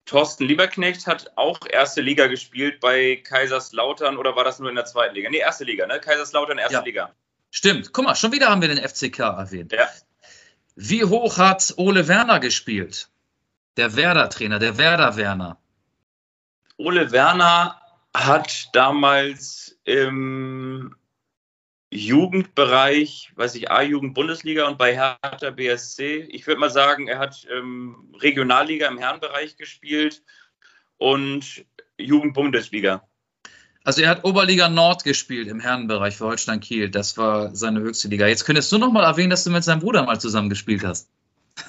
[0.06, 4.86] Thorsten Lieberknecht hat auch erste Liga gespielt bei Kaiserslautern oder war das nur in der
[4.86, 5.30] zweiten Liga?
[5.30, 6.00] Nee, erste Liga, ne?
[6.00, 6.82] Kaiserslautern, erste Ja.
[6.84, 7.14] Liga.
[7.52, 7.92] Stimmt.
[7.92, 9.74] Guck mal, schon wieder haben wir den FCK erwähnt.
[9.74, 9.90] Ja.
[10.82, 13.10] Wie hoch hat Ole Werner gespielt?
[13.76, 15.58] Der Werder-Trainer, der Werder-Werner.
[16.78, 17.82] Ole Werner
[18.14, 20.96] hat damals im
[21.92, 27.46] Jugendbereich, weiß ich, A-Jugend Bundesliga und bei Hertha BSC, ich würde mal sagen, er hat
[27.52, 30.24] ähm, Regionalliga im Herrenbereich gespielt
[30.96, 31.66] und
[31.98, 33.06] Jugend Bundesliga.
[33.90, 36.92] Also er hat Oberliga Nord gespielt im Herrenbereich für Holstein Kiel.
[36.92, 38.28] Das war seine höchste Liga.
[38.28, 41.10] Jetzt könntest du noch mal erwähnen, dass du mit seinem Bruder mal zusammen gespielt hast.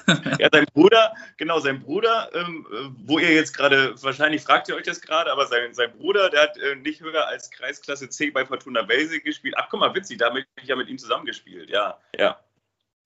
[0.37, 4.75] Ja, sein Bruder, genau, sein Bruder, ähm, äh, wo ihr jetzt gerade, wahrscheinlich fragt ihr
[4.75, 8.29] euch das gerade, aber sein, sein Bruder, der hat äh, nicht höher als Kreisklasse C
[8.29, 9.55] bei Fortuna Basic gespielt.
[9.57, 12.39] Ach, guck mal, witzig, da habe ich ja mit ihm zusammengespielt, ja, ja.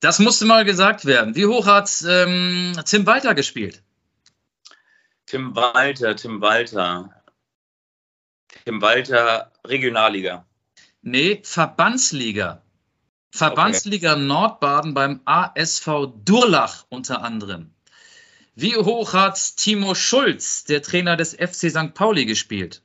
[0.01, 1.35] Das musste mal gesagt werden.
[1.35, 3.81] Wie hoch hat ähm, Tim Walter gespielt?
[5.25, 7.14] Tim Walter, Tim Walter.
[8.63, 10.45] Tim Walter, Regionalliga.
[11.01, 12.61] Nee, Verbandsliga.
[13.31, 17.75] Verbandsliga Nordbaden beim ASV Durlach unter anderem.
[18.55, 21.93] Wie hoch hat Timo Schulz, der Trainer des FC St.
[21.93, 22.81] Pauli, gespielt?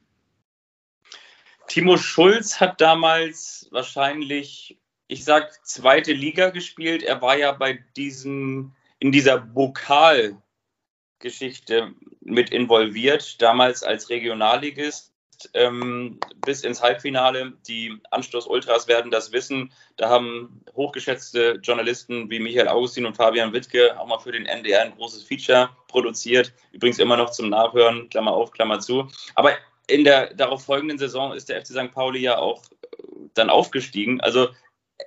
[1.68, 7.04] Timo Schulz hat damals wahrscheinlich, ich sag, zweite Liga gespielt.
[7.04, 15.09] Er war ja bei diesem, in dieser Pokalgeschichte mit involviert, damals als Regionalligist.
[15.54, 17.52] Ähm, bis ins Halbfinale.
[17.66, 19.72] Die Anstoß-Ultras werden das wissen.
[19.96, 24.82] Da haben hochgeschätzte Journalisten wie Michael Augustin und Fabian Wittke auch mal für den NDR
[24.82, 26.52] ein großes Feature produziert.
[26.72, 29.08] Übrigens immer noch zum Nachhören, Klammer auf, Klammer zu.
[29.34, 29.52] Aber
[29.86, 31.92] in der darauf folgenden Saison ist der FC St.
[31.92, 32.96] Pauli ja auch äh,
[33.34, 34.20] dann aufgestiegen.
[34.20, 34.48] Also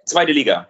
[0.06, 0.70] zweite Liga.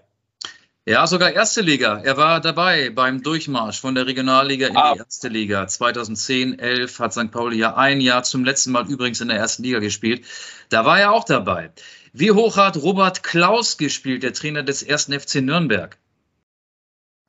[0.85, 2.01] Ja, sogar erste Liga.
[2.03, 4.93] Er war dabei beim Durchmarsch von der Regionalliga in Ah.
[4.93, 5.65] die erste Liga.
[5.65, 7.31] 2010, 11 hat St.
[7.31, 10.25] Pauli ja ein Jahr zum letzten Mal übrigens in der ersten Liga gespielt.
[10.69, 11.71] Da war er auch dabei.
[12.11, 15.97] Wie hoch hat Robert Klaus gespielt, der Trainer des ersten FC Nürnberg?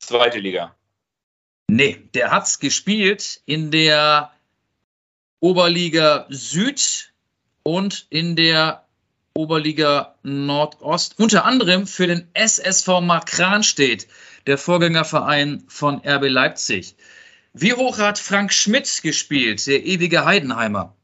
[0.01, 0.75] Zweite Liga.
[1.69, 4.33] Nee, der hat gespielt in der
[5.41, 7.13] Oberliga Süd
[7.63, 8.84] und in der
[9.37, 14.07] Oberliga Nordost, unter anderem für den SSV Markranstädt,
[14.47, 16.95] der Vorgängerverein von RB Leipzig.
[17.53, 20.95] Wie hoch hat Frank Schmidt gespielt, der ewige Heidenheimer?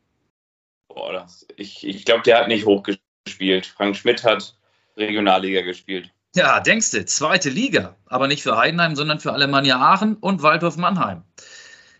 [0.88, 3.66] Boah, das, ich ich glaube, der hat nicht hochgespielt.
[3.66, 4.54] Frank Schmidt hat
[4.96, 6.10] Regionalliga gespielt.
[6.36, 10.76] Ja, denkst du, zweite Liga, aber nicht für Heidenheim, sondern für Alemannia Aachen und Waldhof
[10.76, 11.24] Mannheim.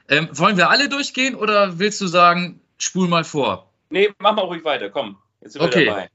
[0.08, 3.72] Ähm, wollen wir alle durchgehen oder willst du sagen, spul mal vor?
[3.90, 5.16] Nee, mach mal ruhig weiter, komm.
[5.40, 5.86] Jetzt sind Okay.
[5.86, 6.10] wir dabei.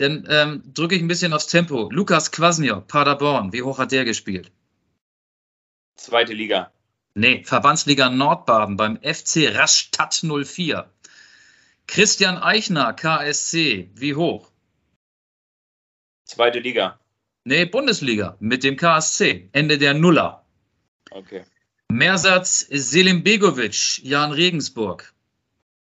[0.00, 1.90] Dann ähm, drücke ich ein bisschen aufs Tempo.
[1.92, 4.50] Lukas Kwasniok, Paderborn, wie hoch hat der gespielt?
[5.94, 6.72] Zweite Liga.
[7.14, 10.90] Nee, Verbandsliga Nordbaden beim FC Rastatt 04.
[11.86, 14.50] Christian Eichner, KSC, wie hoch?
[16.24, 16.98] Zweite Liga.
[17.44, 20.46] Nee, Bundesliga mit dem KSC, Ende der Nuller.
[21.10, 21.44] Okay.
[21.90, 25.12] Mersatz Selim Begovic, Jan Regensburg.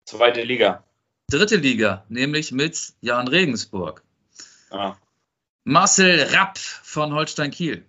[0.04, 0.82] Zweite Liga.
[1.31, 4.03] Dritte Liga, nämlich mit Jan Regensburg.
[4.70, 4.97] Ah.
[5.62, 7.87] Marcel Rapp von Holstein Kiel.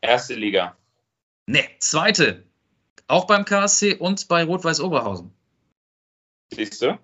[0.00, 0.76] Erste Liga.
[1.46, 2.42] Nee, zweite.
[3.06, 5.32] Auch beim KSC und bei Rot-Weiß Oberhausen.
[6.52, 6.98] Siehst du?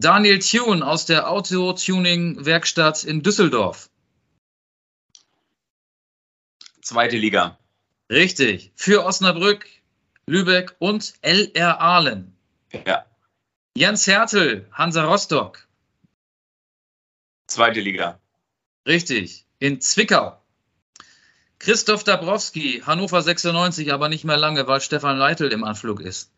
[0.00, 3.88] Daniel Thune aus der Auto-Tuning-Werkstatt in Düsseldorf.
[6.82, 7.58] Zweite Liga.
[8.10, 8.70] Richtig.
[8.76, 9.66] Für Osnabrück,
[10.26, 12.36] Lübeck und LR Ahlen.
[12.86, 13.06] Ja.
[13.76, 15.68] Jens Hertel, Hansa Rostock.
[17.46, 18.18] Zweite Liga.
[18.88, 19.46] Richtig.
[19.58, 20.40] In Zwickau.
[21.58, 26.32] Christoph Dabrowski, Hannover 96, aber nicht mehr lange, weil Stefan Leitl im Anflug ist.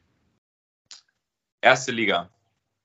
[1.61, 2.29] Erste Liga.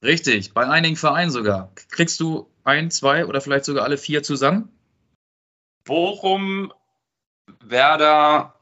[0.04, 0.54] Richtig.
[0.54, 1.74] Bei einigen Vereinen sogar.
[1.89, 4.72] Kriegst du ein, zwei oder vielleicht sogar alle vier zusammen?
[5.84, 6.72] Bochum,
[7.60, 8.54] Werder,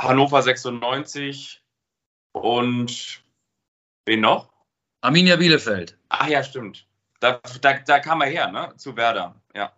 [0.00, 1.60] Hannover 96,
[2.30, 3.24] Und
[4.06, 4.51] wen noch?
[5.02, 5.98] Arminia Bielefeld.
[6.08, 6.86] Ach ja, stimmt.
[7.20, 8.72] Da, da, da kam er her, ne?
[8.76, 9.34] Zu Werder.
[9.54, 9.72] Ja.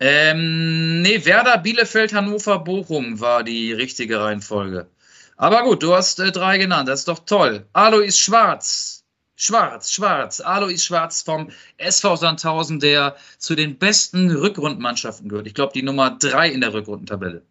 [0.00, 4.88] Ähm, nee, Werder, Bielefeld, Hannover, Bochum war die richtige Reihenfolge.
[5.36, 7.66] Aber gut, du hast äh, drei genannt, das ist doch toll.
[7.72, 9.04] Alois Schwarz.
[9.34, 10.40] Schwarz, Schwarz.
[10.40, 15.46] Alois Schwarz vom SV Sandhausen, der zu den besten Rückrundenmannschaften gehört.
[15.46, 17.42] Ich glaube, die Nummer drei in der Rückrundentabelle.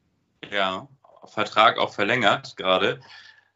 [0.52, 0.88] Ja,
[1.26, 3.00] Vertrag auch verlängert gerade.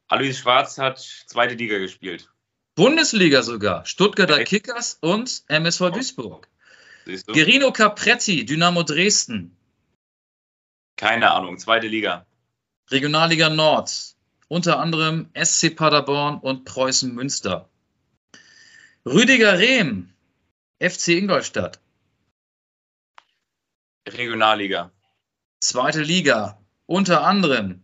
[0.07, 2.30] Alois Schwarz hat zweite Liga gespielt.
[2.75, 3.85] Bundesliga sogar.
[3.85, 4.49] Stuttgarter Echt?
[4.49, 6.47] Kickers und MSV Duisburg.
[7.05, 7.33] Siehst du?
[7.33, 9.57] Gerino Capretti, Dynamo Dresden.
[10.95, 12.25] Keine Ahnung, zweite Liga.
[12.89, 14.15] Regionalliga Nord.
[14.47, 17.69] Unter anderem SC Paderborn und Preußen Münster.
[19.05, 20.13] Rüdiger Rehm,
[20.79, 21.79] FC Ingolstadt.
[24.07, 24.91] Regionalliga.
[25.59, 26.59] Zweite Liga.
[26.85, 27.83] Unter anderem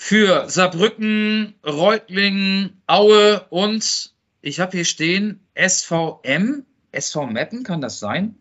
[0.00, 8.34] für Saarbrücken, Reutlingen, Aue und ich habe hier stehen SVM, SV Meppen, kann das sein?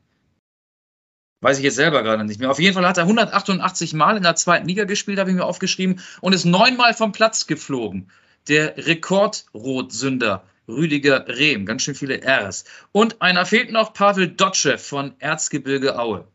[1.42, 2.50] Weiß ich jetzt selber gerade nicht mehr.
[2.50, 5.44] Auf jeden Fall hat er 188 Mal in der zweiten Liga gespielt, habe ich mir
[5.44, 8.10] aufgeschrieben, und ist neunmal vom Platz geflogen.
[8.48, 12.64] Der Rekordrotsünder Rüdiger Rehm, ganz schön viele Rs.
[12.94, 16.26] Und einer fehlt noch, Pavel Dotschew von Erzgebirge Aue.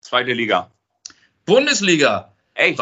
[0.00, 0.72] Zweite Liga.
[1.44, 2.80] Bundesliga, Echt?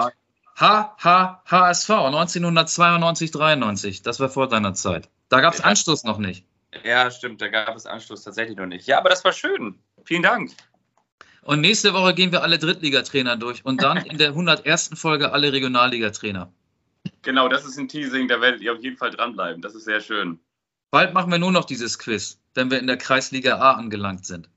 [0.57, 4.03] War- HH HSV 1992 93.
[4.03, 5.09] Das war vor deiner Zeit.
[5.29, 5.67] Da gab es Ja.
[5.67, 6.45] Anschluss noch nicht.
[6.85, 8.87] Ja, stimmt, da gab es Anschluss tatsächlich noch nicht.
[8.87, 9.79] Ja, aber das war schön.
[10.05, 10.51] Vielen Dank.
[11.43, 14.91] Und nächste Woche gehen wir alle Drittligatrainer durch und dann in der 101.
[14.95, 16.51] Folge alle Regionalligatrainer.
[17.23, 19.61] Genau, das ist ein Teasing, da werdet ihr auf jeden Fall dranbleiben.
[19.61, 20.41] Das ist sehr schön.
[20.91, 24.49] Bald machen wir nur noch dieses Quiz, wenn wir in der Kreisliga A angelangt sind.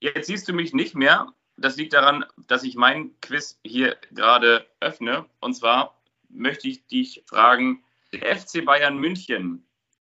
[0.00, 1.26] Jetzt siehst du mich nicht mehr.
[1.62, 5.26] Das liegt daran, dass ich mein Quiz hier gerade öffne.
[5.38, 5.96] Und zwar
[6.28, 9.64] möchte ich dich fragen, der FC Bayern München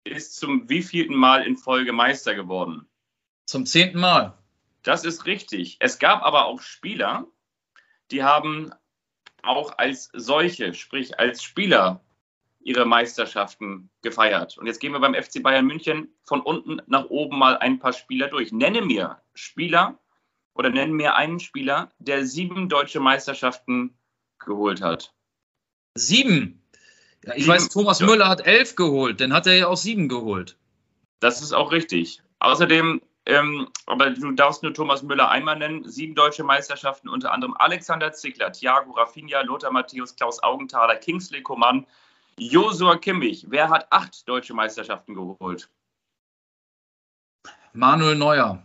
[0.05, 2.87] ist zum wievielten Mal in Folge Meister geworden?
[3.45, 4.37] Zum zehnten Mal.
[4.83, 5.75] Das ist richtig.
[5.81, 7.27] Es gab aber auch Spieler,
[8.11, 8.71] die haben
[9.43, 12.01] auch als solche, sprich als Spieler,
[12.61, 14.57] ihre Meisterschaften gefeiert.
[14.57, 17.91] Und jetzt gehen wir beim FC Bayern München von unten nach oben mal ein paar
[17.91, 18.53] Spieler durch.
[18.53, 19.99] Nenne mir Spieler
[20.53, 23.95] oder nenne mir einen Spieler, der sieben deutsche Meisterschaften
[24.39, 25.13] geholt hat.
[25.95, 26.61] Sieben.
[27.23, 27.53] Ja, ich Sieben.
[27.55, 28.05] weiß, Thomas Ja.
[28.07, 30.57] Müller hat elf geholt, dann hat er ja auch sieben geholt.
[31.19, 32.21] Das ist auch richtig.
[32.39, 37.55] Außerdem, ähm, aber du darfst nur Thomas Müller einmal nennen, sieben deutsche Meisterschaften, unter anderem
[37.59, 41.85] Alexander Zickler, Thiago Rafinha, Lothar Matthäus, Klaus Augenthaler, Kingsley Coman,
[42.39, 43.45] Josua Kimmich.
[43.49, 45.69] Wer hat acht deutsche Meisterschaften geholt?
[47.73, 48.63] Manuel Neuer.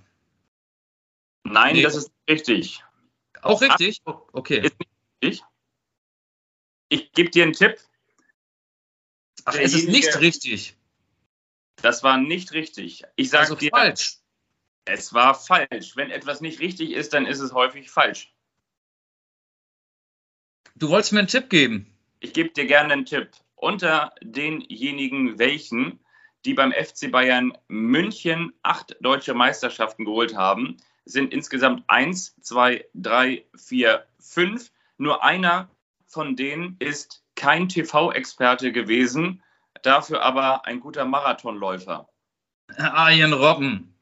[1.53, 1.83] Nein, Nee.
[1.83, 2.83] das ist richtig.
[3.43, 4.03] Auch richtig?
[4.33, 4.59] Okay.
[4.61, 4.91] Ist nicht
[5.23, 5.45] richtig.
[6.89, 7.79] Ich gebe dir einen Tipp.
[9.45, 10.77] Ach, es ist nicht richtig.
[11.83, 13.05] Das war nicht richtig.
[13.17, 14.19] Ich sage Also dir, falsch.
[14.87, 15.97] es war falsch.
[15.97, 18.33] Wenn etwas nicht richtig ist, dann ist es häufig falsch.
[20.75, 21.93] Du wolltest mir einen Tipp geben.
[22.21, 23.31] Ich gebe dir gerne einen Tipp.
[23.55, 26.01] Unter denjenigen welchen,
[26.45, 30.77] die beim FC Bayern München acht deutsche Meisterschaften geholt haben,
[31.07, 34.71] sind insgesamt eins, zwei, drei, vier, fünf.
[34.99, 35.71] Nur einer
[36.07, 39.43] von denen ist kein TV-Experte gewesen,
[39.83, 42.09] dafür aber ein guter Marathonläufer.
[42.79, 43.93] Arjen Robben.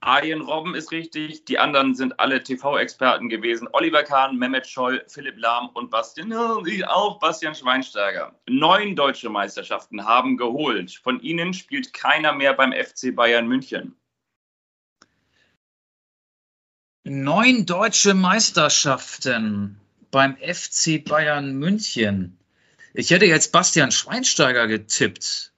[0.00, 3.68] Arjen Robben ist richtig, die anderen sind alle TV-Experten gewesen.
[3.72, 8.34] Oliver Kahn, Mehmet Scholl, Philipp Lahm und Bastian, auch Bastian Schweinsteiger.
[8.48, 11.00] Neun deutsche Meisterschaften haben geholt.
[11.04, 13.96] Von ihnen spielt keiner mehr beim FC Bayern München.
[17.04, 19.80] Neun deutsche Meisterschaften
[20.10, 22.38] beim FC Bayern München.
[22.94, 25.52] Ich hätte jetzt Bastian Schweinsteiger getippt,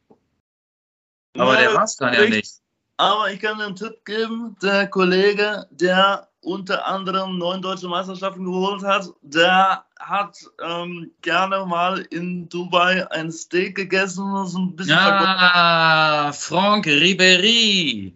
[1.37, 2.61] aber der war es dann ja nicht.
[2.97, 4.57] Aber ich kann dir einen Tipp geben.
[4.63, 12.01] Der Kollege, der unter anderem neun deutsche Meisterschaften geholt hat, der hat ähm, gerne mal
[12.11, 15.27] in Dubai ein Steak gegessen und so ein bisschen vergessen.
[15.27, 18.13] Ah, Franck Ribéry.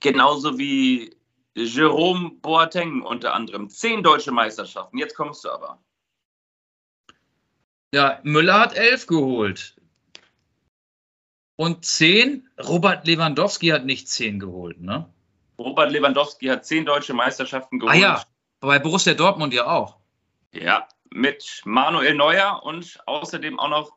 [0.00, 1.14] Genauso wie
[1.54, 3.68] Jerome Boateng unter anderem.
[3.68, 4.98] Zehn deutsche Meisterschaften.
[4.98, 5.82] Jetzt kommst du aber.
[7.94, 9.76] Ja, Müller hat elf geholt.
[11.56, 12.48] Und zehn?
[12.58, 15.12] Robert Lewandowski hat nicht zehn geholt, ne?
[15.58, 17.94] Robert Lewandowski hat zehn deutsche Meisterschaften geholt.
[17.94, 18.24] Ah ja,
[18.60, 19.98] bei Borussia Dortmund ja auch.
[20.52, 23.96] Ja, mit Manuel Neuer und außerdem auch noch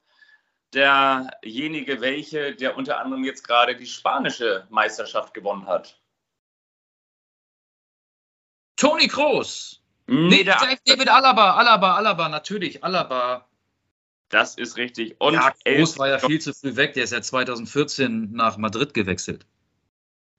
[0.74, 6.02] derjenige, welche, der unter anderem jetzt gerade die spanische Meisterschaft gewonnen hat.
[8.76, 9.82] Toni Kroos.
[10.08, 13.48] Nee, Nee, der, David Alaba, Alaba, Alaba, natürlich, Alaba.
[14.30, 15.16] Das ist richtig.
[15.20, 16.94] Und ja, Groß war ja viel zu früh weg.
[16.94, 19.46] Der ist ja 2014 nach Madrid gewechselt.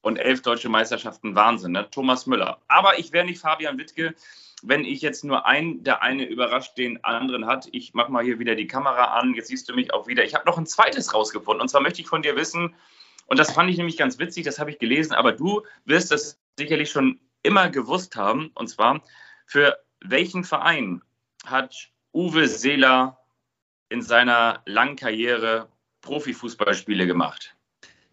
[0.03, 1.89] und elf deutsche Meisterschaften, Wahnsinn, ne?
[1.91, 2.61] Thomas Müller.
[2.69, 4.15] Aber ich wäre nicht Fabian Wittke,
[4.63, 7.69] wenn ich jetzt nur ein, der eine überrascht den anderen hat.
[7.73, 9.35] Ich mache mal hier wieder die Kamera an.
[9.35, 10.25] Jetzt siehst du mich auch wieder.
[10.25, 11.61] Ich habe noch ein zweites rausgefunden.
[11.61, 12.75] Und zwar möchte ich von dir wissen,
[13.27, 16.39] und das fand ich nämlich ganz witzig, das habe ich gelesen, aber du wirst das
[16.57, 18.51] sicherlich schon immer gewusst haben.
[18.55, 19.03] Und zwar,
[19.47, 21.03] für welchen Verein
[21.45, 23.19] hat Uwe Seeler
[23.89, 25.69] in seiner langen Karriere
[26.03, 27.55] Profifußballspiele gemacht?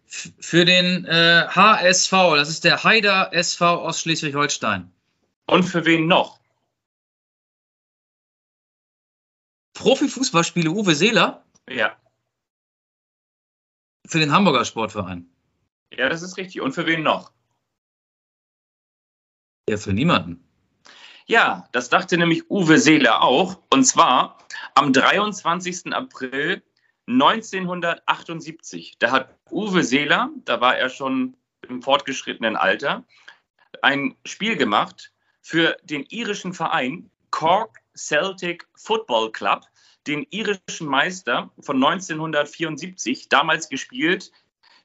[0.06, 4.92] Für den äh, HSV, das ist der Haider SV aus Schleswig-Holstein.
[5.46, 6.40] Und für wen noch?
[9.74, 11.96] Profifußballspiele Uwe Seeler Ja,
[14.06, 15.26] für den Hamburger Sportverein.
[15.92, 16.60] ja, das ist richtig.
[16.60, 17.32] Und für wen noch?
[19.68, 20.44] Ja, für niemanden.
[21.26, 23.58] Ja, das dachte nämlich Uwe Seeler auch.
[23.70, 24.38] Und zwar
[24.74, 25.92] am 23.
[25.94, 26.62] April
[27.06, 28.96] 1978.
[28.98, 31.36] Da hat Uwe Seeler, da war er schon
[31.68, 33.04] im fortgeschrittenen Alter,
[33.82, 39.62] ein Spiel gemacht für den irischen Verein Cork Celtic Football Club,
[40.06, 44.30] den irischen Meister von 1974, damals gespielt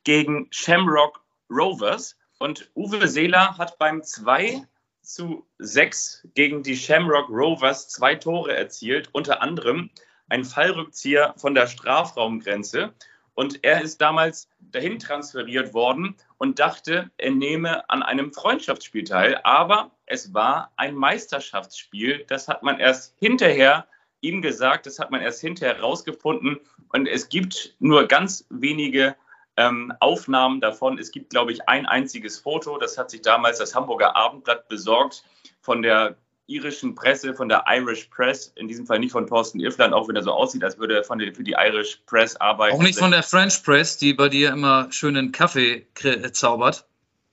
[0.04, 2.16] gegen Shamrock Rovers.
[2.40, 4.66] Und Uwe Seeler hat beim 2
[5.02, 9.90] zu 6 gegen die Shamrock Rovers zwei Tore erzielt, unter anderem
[10.30, 12.94] ein Fallrückzieher von der Strafraumgrenze.
[13.34, 19.40] Und er ist damals dahin transferiert worden und dachte, er nehme an einem Freundschaftsspiel teil.
[19.44, 22.26] Aber es war ein Meisterschaftsspiel.
[22.28, 23.88] Das hat man erst hinterher
[24.22, 26.60] ihm gesagt, das hat man erst hinterher herausgefunden.
[26.90, 29.16] Und es gibt nur ganz wenige
[29.60, 30.98] ähm, Aufnahmen davon.
[30.98, 32.78] Es gibt, glaube ich, ein einziges Foto.
[32.78, 35.24] Das hat sich damals das Hamburger Abendblatt besorgt
[35.60, 36.16] von der
[36.48, 40.16] irischen Presse, von der Irish Press, in diesem Fall nicht von Thorsten Irfland, auch wenn
[40.16, 42.76] er so aussieht, als würde er von der, für die Irish Press arbeiten.
[42.76, 46.88] Auch nicht von der French Press, die bei dir immer schönen Kaffee kre- zaubert.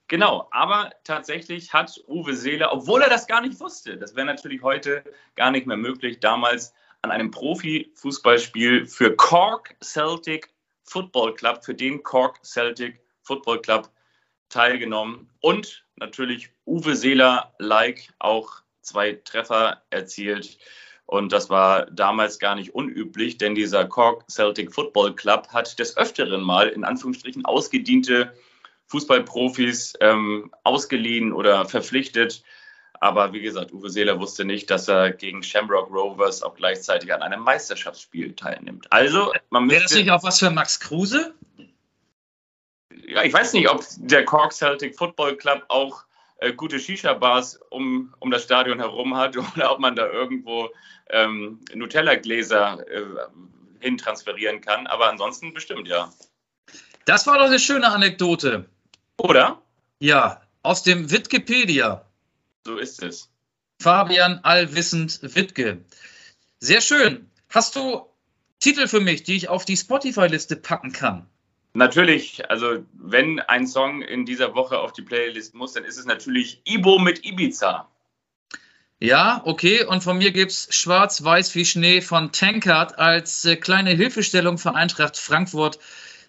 [0.09, 4.63] Genau, aber tatsächlich hat Uwe Seeler, obwohl er das gar nicht wusste, das wäre natürlich
[4.63, 5.03] heute
[5.35, 10.51] gar nicht mehr möglich, damals an einem Profifußballspiel für Cork Celtic
[10.87, 13.91] Football Club, für den Cork Celtic Football Club
[14.49, 20.59] teilgenommen und natürlich Uwe Seeler like auch zwei Treffer erzielt.
[21.07, 25.97] Und das war damals gar nicht unüblich, denn dieser Cork Celtic Football Club hat des
[25.97, 28.35] Öfteren mal in Anführungsstrichen ausgediente
[28.87, 32.43] Fußballprofis ähm, ausgeliehen oder verpflichtet.
[33.01, 37.23] Aber wie gesagt, Uwe Seeler wusste nicht, dass er gegen Shamrock Rovers auch gleichzeitig an
[37.23, 38.87] einem Meisterschaftsspiel teilnimmt.
[38.91, 41.35] Also, man Wäre das nicht auch was für Max Kruse?
[43.07, 46.05] ja, ich weiß nicht, ob der Cork Celtic Football Club auch
[46.39, 50.71] äh, gute Shisha-Bars um, um das Stadion herum hat oder ob man da irgendwo
[51.11, 53.05] ähm, Nutella-Gläser äh,
[53.81, 54.87] hintransferieren kann.
[54.87, 56.13] Aber ansonsten bestimmt, ja.
[57.05, 58.67] Das war doch eine schöne Anekdote.
[59.19, 59.63] Oder?
[60.01, 62.05] Ja, aus dem Wikipedia.
[62.67, 63.31] So ist es.
[63.81, 65.85] Fabian Allwissend Wittke.
[66.59, 67.31] Sehr schön.
[67.49, 68.05] Hast du
[68.59, 71.29] Titel für mich, die ich auf die Spotify-Liste packen kann?
[71.75, 76.07] Natürlich, also wenn ein Song in dieser Woche auf die Playlist muss, dann ist es
[76.07, 77.89] natürlich Ibo mit Ibiza.
[78.99, 79.85] Ja, okay.
[79.85, 85.19] Und von mir gibt's Schwarz-Weiß wie Schnee von Tankard als äh, kleine Hilfestellung für Eintracht
[85.19, 85.79] Frankfurt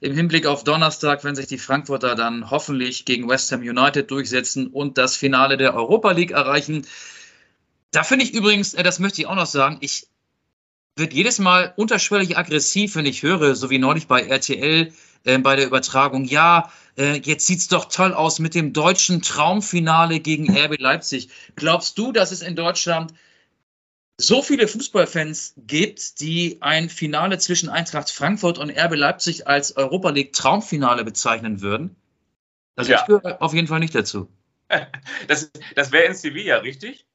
[0.01, 4.67] im Hinblick auf Donnerstag, wenn sich die Frankfurter dann hoffentlich gegen West Ham United durchsetzen
[4.67, 6.85] und das Finale der Europa League erreichen.
[7.91, 10.07] Da finde ich übrigens, äh, das möchte ich auch noch sagen, ich
[10.95, 14.91] wird jedes Mal unterschwellig aggressiv, wenn ich höre, so wie neulich bei RTL
[15.23, 20.19] äh, bei der Übertragung, ja, äh, jetzt sieht's doch toll aus mit dem deutschen Traumfinale
[20.19, 21.29] gegen RB Leipzig.
[21.55, 23.13] Glaubst du, dass es in Deutschland
[24.17, 30.09] so viele Fußballfans gibt, die ein Finale zwischen Eintracht Frankfurt und RB Leipzig als Europa
[30.09, 31.95] League Traumfinale bezeichnen würden?
[32.75, 33.01] Also Ja.
[33.01, 34.29] ich gehöre auf jeden Fall nicht dazu.
[35.27, 37.07] Das, das wäre in Sevilla, richtig?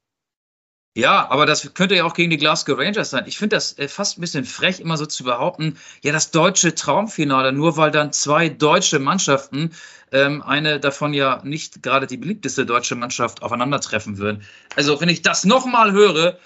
[0.95, 3.25] Ja, aber das könnte ja auch gegen die Glasgow Rangers sein.
[3.27, 6.75] Ich finde das äh, fast ein bisschen frech, immer so zu behaupten, ja, das deutsche
[6.75, 9.73] Traumfinale, nur weil dann zwei deutsche Mannschaften,
[10.13, 14.45] ähm, eine davon ja nicht gerade die beliebteste deutsche Mannschaft, aufeinandertreffen würden.
[14.77, 16.39] Also, wenn ich das nochmal höre,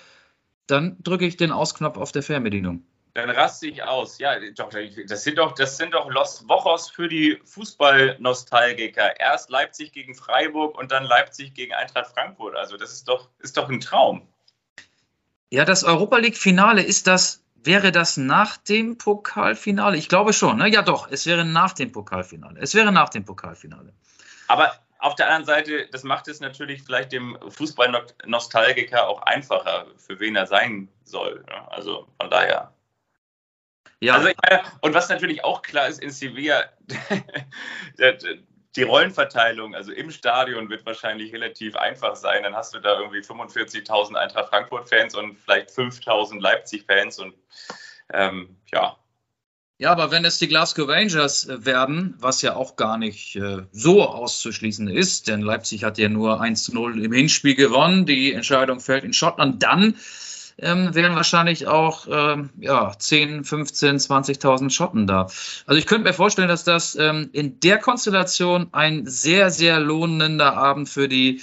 [0.66, 2.84] dann drücke ich den Ausknopf auf der Fernbedienung.
[3.14, 4.18] Dann raste ich aus.
[4.18, 4.68] Ja, doch,
[5.08, 9.18] das sind doch, das sind doch Los Wochos für die Fußballnostalgiker.
[9.18, 12.54] Erst Leipzig gegen Freiburg und dann Leipzig gegen Eintracht Frankfurt.
[12.56, 14.28] Also das ist doch, ist doch ein Traum.
[15.48, 19.96] Ja, das Europa League Finale ist das, wäre das nach dem Pokalfinale?
[19.96, 20.68] Ich glaube schon, ne?
[20.68, 22.60] Ja, doch, es wäre nach dem Pokalfinale.
[22.60, 23.94] Es wäre nach dem Pokalfinale.
[24.48, 24.72] Aber
[25.06, 30.34] auf der anderen Seite, das macht es natürlich vielleicht dem Fußballnostalgiker auch einfacher, für wen
[30.34, 31.44] er sein soll.
[31.48, 31.70] ne?
[31.70, 32.72] Also von daher.
[34.00, 34.14] Ja.
[34.16, 36.64] Also, ja, und was natürlich auch klar ist in Sevilla,
[38.76, 42.42] die Rollenverteilung, also im Stadion wird wahrscheinlich relativ einfach sein.
[42.42, 47.34] Dann hast du da irgendwie 45.000 Eintracht Frankfurt-Fans und vielleicht 5.000 Leipzig-Fans und
[48.12, 48.98] ähm, ja.
[49.78, 54.02] Ja, aber wenn es die Glasgow Rangers werden, was ja auch gar nicht äh, so
[54.08, 58.80] auszuschließen ist, denn Leipzig hat ja nur 1 zu 0 im Hinspiel gewonnen, die Entscheidung
[58.80, 59.96] fällt in Schottland, dann
[60.56, 65.26] ähm, wären wahrscheinlich auch ähm, ja, 10, 15, 20.000 Schotten da.
[65.66, 70.56] Also ich könnte mir vorstellen, dass das ähm, in der Konstellation ein sehr, sehr lohnender
[70.56, 71.42] Abend für die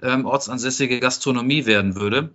[0.00, 2.30] ähm, ortsansässige Gastronomie werden würde.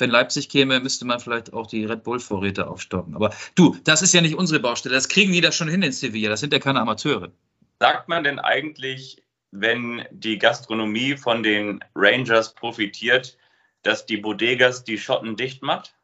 [0.00, 3.14] Wenn Leipzig käme, müsste man vielleicht auch die Red Bull-Vorräte aufstocken.
[3.14, 4.94] Aber du, das ist ja nicht unsere Baustelle.
[4.94, 6.30] Das kriegen die da schon hin in Sevilla.
[6.30, 7.30] Das sind ja keine Amateure.
[7.78, 13.36] Sagt man denn eigentlich, wenn die Gastronomie von den Rangers profitiert,
[13.82, 15.94] dass die Bodegas die Schotten dicht macht?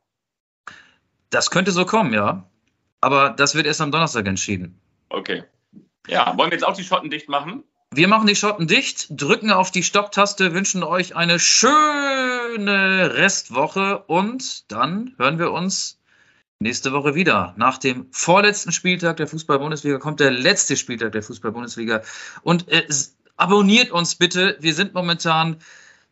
[1.31, 2.49] Das könnte so kommen, ja.
[3.01, 4.81] Aber das wird erst am Donnerstag entschieden.
[5.11, 5.45] Okay.
[6.09, 7.65] Ja, wollen wir jetzt auch die Schotten dicht machen?
[7.97, 14.71] Wir machen die Schotten dicht, drücken auf die Stopptaste, wünschen euch eine schöne Restwoche und
[14.71, 15.99] dann hören wir uns
[16.61, 17.55] nächste Woche wieder.
[17.57, 22.03] Nach dem vorletzten Spieltag der Fußball-Bundesliga kommt der letzte Spieltag der Fußball-Bundesliga.
[22.43, 22.87] Und äh,
[23.39, 24.59] abonniert uns bitte.
[24.61, 25.57] Wir sind momentan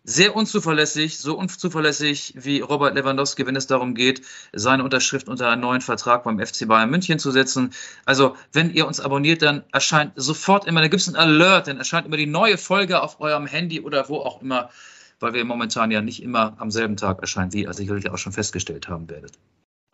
[0.04, 5.62] sehr unzuverlässig, so unzuverlässig wie Robert Lewandowski, wenn es darum geht, seine Unterschrift unter einen
[5.62, 7.70] neuen Vertrag beim FC Bayern München zu setzen.
[8.04, 11.78] Also, wenn ihr uns abonniert, dann erscheint sofort immer, da gibt es einen Alert, dann
[11.78, 14.68] erscheint immer die neue Folge auf eurem Handy oder wo auch immer,
[15.20, 18.32] weil wir momentan ja nicht immer am selben Tag erscheinen, wie ihr sicherlich auch schon
[18.32, 19.32] festgestellt haben werdet.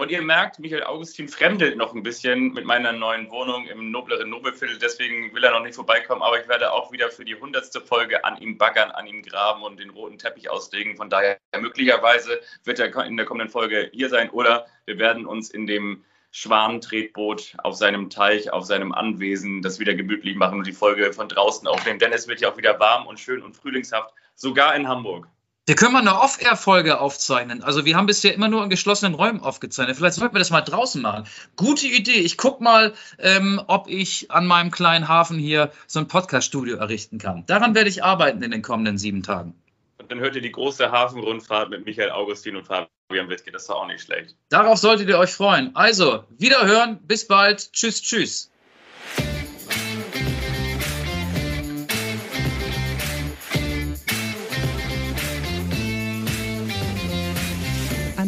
[0.01, 4.31] Und ihr merkt, Michael Augustin fremdelt noch ein bisschen mit meiner neuen Wohnung im nobleren
[4.31, 4.79] Nobelviertel.
[4.79, 6.23] Deswegen will er noch nicht vorbeikommen.
[6.23, 9.63] Aber ich werde auch wieder für die hundertste Folge an ihm baggern, an ihm graben
[9.63, 10.97] und den roten Teppich auslegen.
[10.97, 14.31] Von daher, möglicherweise wird er in der kommenden Folge hier sein.
[14.31, 19.93] Oder wir werden uns in dem Schwanentretboot auf seinem Teich, auf seinem Anwesen das wieder
[19.93, 21.99] gemütlich machen und die Folge von draußen aufnehmen.
[21.99, 25.29] Denn es wird ja auch wieder warm und schön und frühlingshaft, sogar in Hamburg.
[25.67, 27.63] Wir können mal eine Off-Air-Folge aufzeichnen.
[27.63, 29.97] Also wir haben bisher immer nur in geschlossenen Räumen aufgezeichnet.
[29.97, 31.27] Vielleicht sollten wir das mal draußen machen.
[31.55, 32.21] Gute Idee.
[32.21, 37.19] Ich gucke mal, ähm, ob ich an meinem kleinen Hafen hier so ein Podcast-Studio errichten
[37.19, 37.45] kann.
[37.47, 39.55] Daran werde ich arbeiten in den kommenden sieben Tagen.
[39.99, 43.53] Und dann hört ihr die große Hafenrundfahrt mit Michael Augustin und Fabian Wittke.
[43.53, 44.35] Das ist auch nicht schlecht.
[44.49, 45.77] Darauf solltet ihr euch freuen.
[45.77, 46.99] Also, wiederhören.
[47.07, 47.73] Bis bald.
[47.73, 48.50] Tschüss, tschüss.